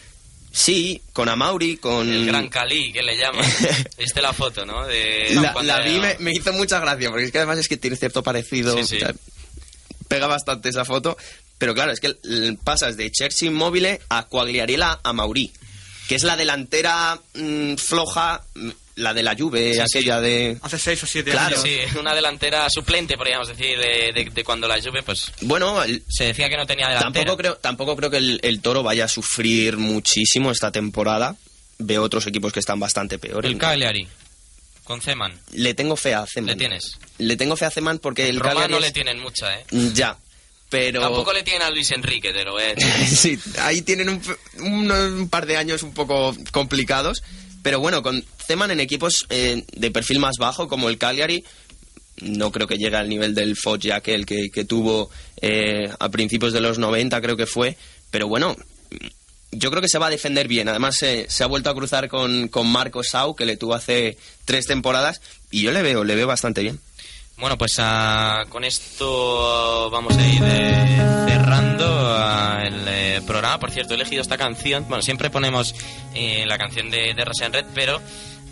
[0.53, 3.45] sí, con Amauri, con el gran Cali, que le llaman.
[3.97, 4.85] Viste la foto, ¿no?
[4.87, 7.75] De la, la vi me, me hizo mucha gracia, porque es que además es que
[7.77, 8.77] tiene cierto parecido.
[8.77, 8.95] Sí, sí.
[8.95, 9.13] o sea,
[10.07, 11.17] pega bastante esa foto.
[11.57, 12.15] Pero claro, es que
[12.63, 15.51] pasas de Chelsea Immobile a Quagliarella a Mauri,
[16.07, 18.41] que es la delantera mm, floja,
[19.01, 20.57] la de la Juve, Sí, aquella de...
[20.61, 21.47] Hace seis o siete Claro.
[21.57, 21.61] años.
[21.61, 26.03] Sí, una delantera suplente, podríamos decir, de, de- de cuando la Juve, pues Bueno, el-
[26.07, 27.11] se decía que no tenía delantera.
[27.25, 31.35] tampoco creo, tampoco creo que el, el Toro vaya a sufrir muchísimo esta temporada.
[31.79, 33.51] Veo otros equipos que están bastante peores.
[33.51, 34.07] El Cagliari,
[34.83, 35.33] con Zeman.
[35.51, 36.49] Le tengo fe a Zeman.
[36.51, 36.97] ¿Le tienes?
[37.17, 39.65] Le tengo fe a Zeman porque el Roma Cagliari no es- le tienen mucha, ¿eh?
[39.93, 40.17] Ya,
[40.69, 41.01] pero...
[41.01, 43.07] Tampoco le tienen a Luis Enrique, te lo decir.
[43.17, 44.21] sí, ahí tienen un,
[44.59, 47.23] un- un par de años un poco complicados.
[47.61, 51.43] Pero bueno, con Zeman en equipos eh, de perfil más bajo, como el Cagliari,
[52.21, 55.09] no creo que llegue al nivel del Foggia, aquel que, que tuvo
[55.41, 57.77] eh, a principios de los 90, creo que fue.
[58.09, 58.55] Pero bueno,
[59.51, 60.69] yo creo que se va a defender bien.
[60.69, 65.21] Además, se, ha vuelto a cruzar con, con Sau, que le tuvo hace tres temporadas,
[65.49, 66.79] y yo le veo, le veo bastante bien.
[67.41, 71.85] Bueno, pues ah, con esto vamos a ir eh, cerrando
[72.15, 73.59] ah, el eh, programa.
[73.59, 74.85] Por cierto, he elegido esta canción.
[74.87, 75.73] Bueno, siempre ponemos
[76.13, 77.99] eh, la canción de, de Russian Red, pero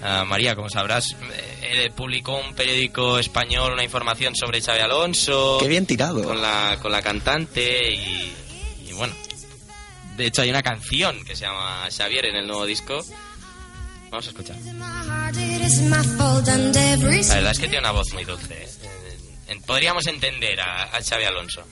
[0.01, 1.15] ah, María, como sabrás,
[1.61, 5.59] eh, publicó un periódico español una información sobre Xavi Alonso.
[5.61, 6.23] Qué bien tirado.
[6.23, 8.33] Con la, con la cantante y,
[8.87, 9.13] y bueno.
[10.17, 13.05] De hecho, hay una canción que se llama Xavier en el nuevo disco.
[14.09, 14.55] Vamos a escuchar.
[14.57, 15.31] La
[17.35, 18.63] verdad es que tiene una voz muy dulce.
[18.63, 18.67] ¿eh?
[19.65, 21.63] Podríamos entender a, a Xavi Alonso.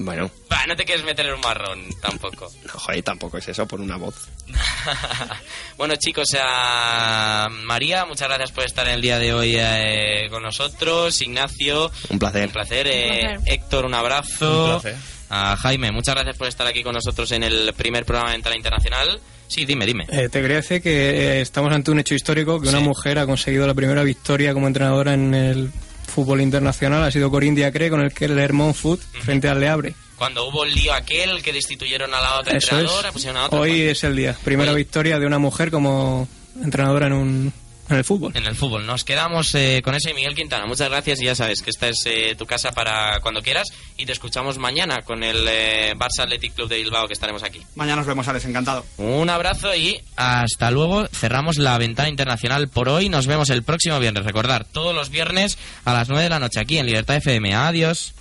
[0.00, 2.48] Bueno, Va, no te quieres meter en un marrón tampoco.
[2.66, 4.28] no, joder, tampoco es eso por una voz.
[5.76, 10.42] bueno, chicos, a María, muchas gracias por estar en el día de hoy eh, con
[10.42, 11.20] nosotros.
[11.20, 12.46] Ignacio, Un placer.
[12.46, 12.86] un placer.
[12.86, 13.52] eh, Un placer.
[13.52, 14.74] Héctor, un abrazo.
[14.76, 14.96] Un placer.
[15.30, 18.56] A Jaime, muchas gracias por estar aquí con nosotros en el primer programa de Ventana
[18.56, 19.20] Internacional.
[19.46, 20.06] Sí, dime, dime.
[20.10, 22.84] Eh, te quería decir que eh, estamos ante un hecho histórico, que una Sí.
[22.84, 25.70] mujer ha conseguido la primera victoria como entrenadora en el
[26.08, 29.68] fútbol internacional, ha sido Corín Diacre con el que el Clermont Foot frente al Le
[29.68, 29.94] Havre.
[30.16, 33.12] Cuando hubo el lío aquel que destituyeron a la otra Eso entrenadora, es.
[33.12, 33.60] pusieron a otra.
[33.60, 34.36] Hoy pues, es el día.
[34.42, 36.26] Primera Hoy- victoria de una mujer como
[36.60, 37.52] entrenadora en un
[37.88, 38.32] en el fútbol.
[38.34, 38.86] En el fútbol.
[38.86, 40.66] Nos quedamos eh, con ese Miguel Quintana.
[40.66, 44.06] Muchas gracias y ya sabes que esta es eh, tu casa para cuando quieras y
[44.06, 47.60] te escuchamos mañana con el eh, Barça Athletic Club de Bilbao que estaremos aquí.
[47.76, 48.84] Mañana nos vemos, Alex, encantado.
[48.98, 51.06] Un abrazo y hasta luego.
[51.08, 53.08] Cerramos la ventana internacional por hoy.
[53.08, 54.24] Nos vemos el próximo viernes.
[54.24, 57.54] Recordar, todos los viernes a las 9 de la noche aquí en Libertad FM.
[57.54, 58.14] Adiós.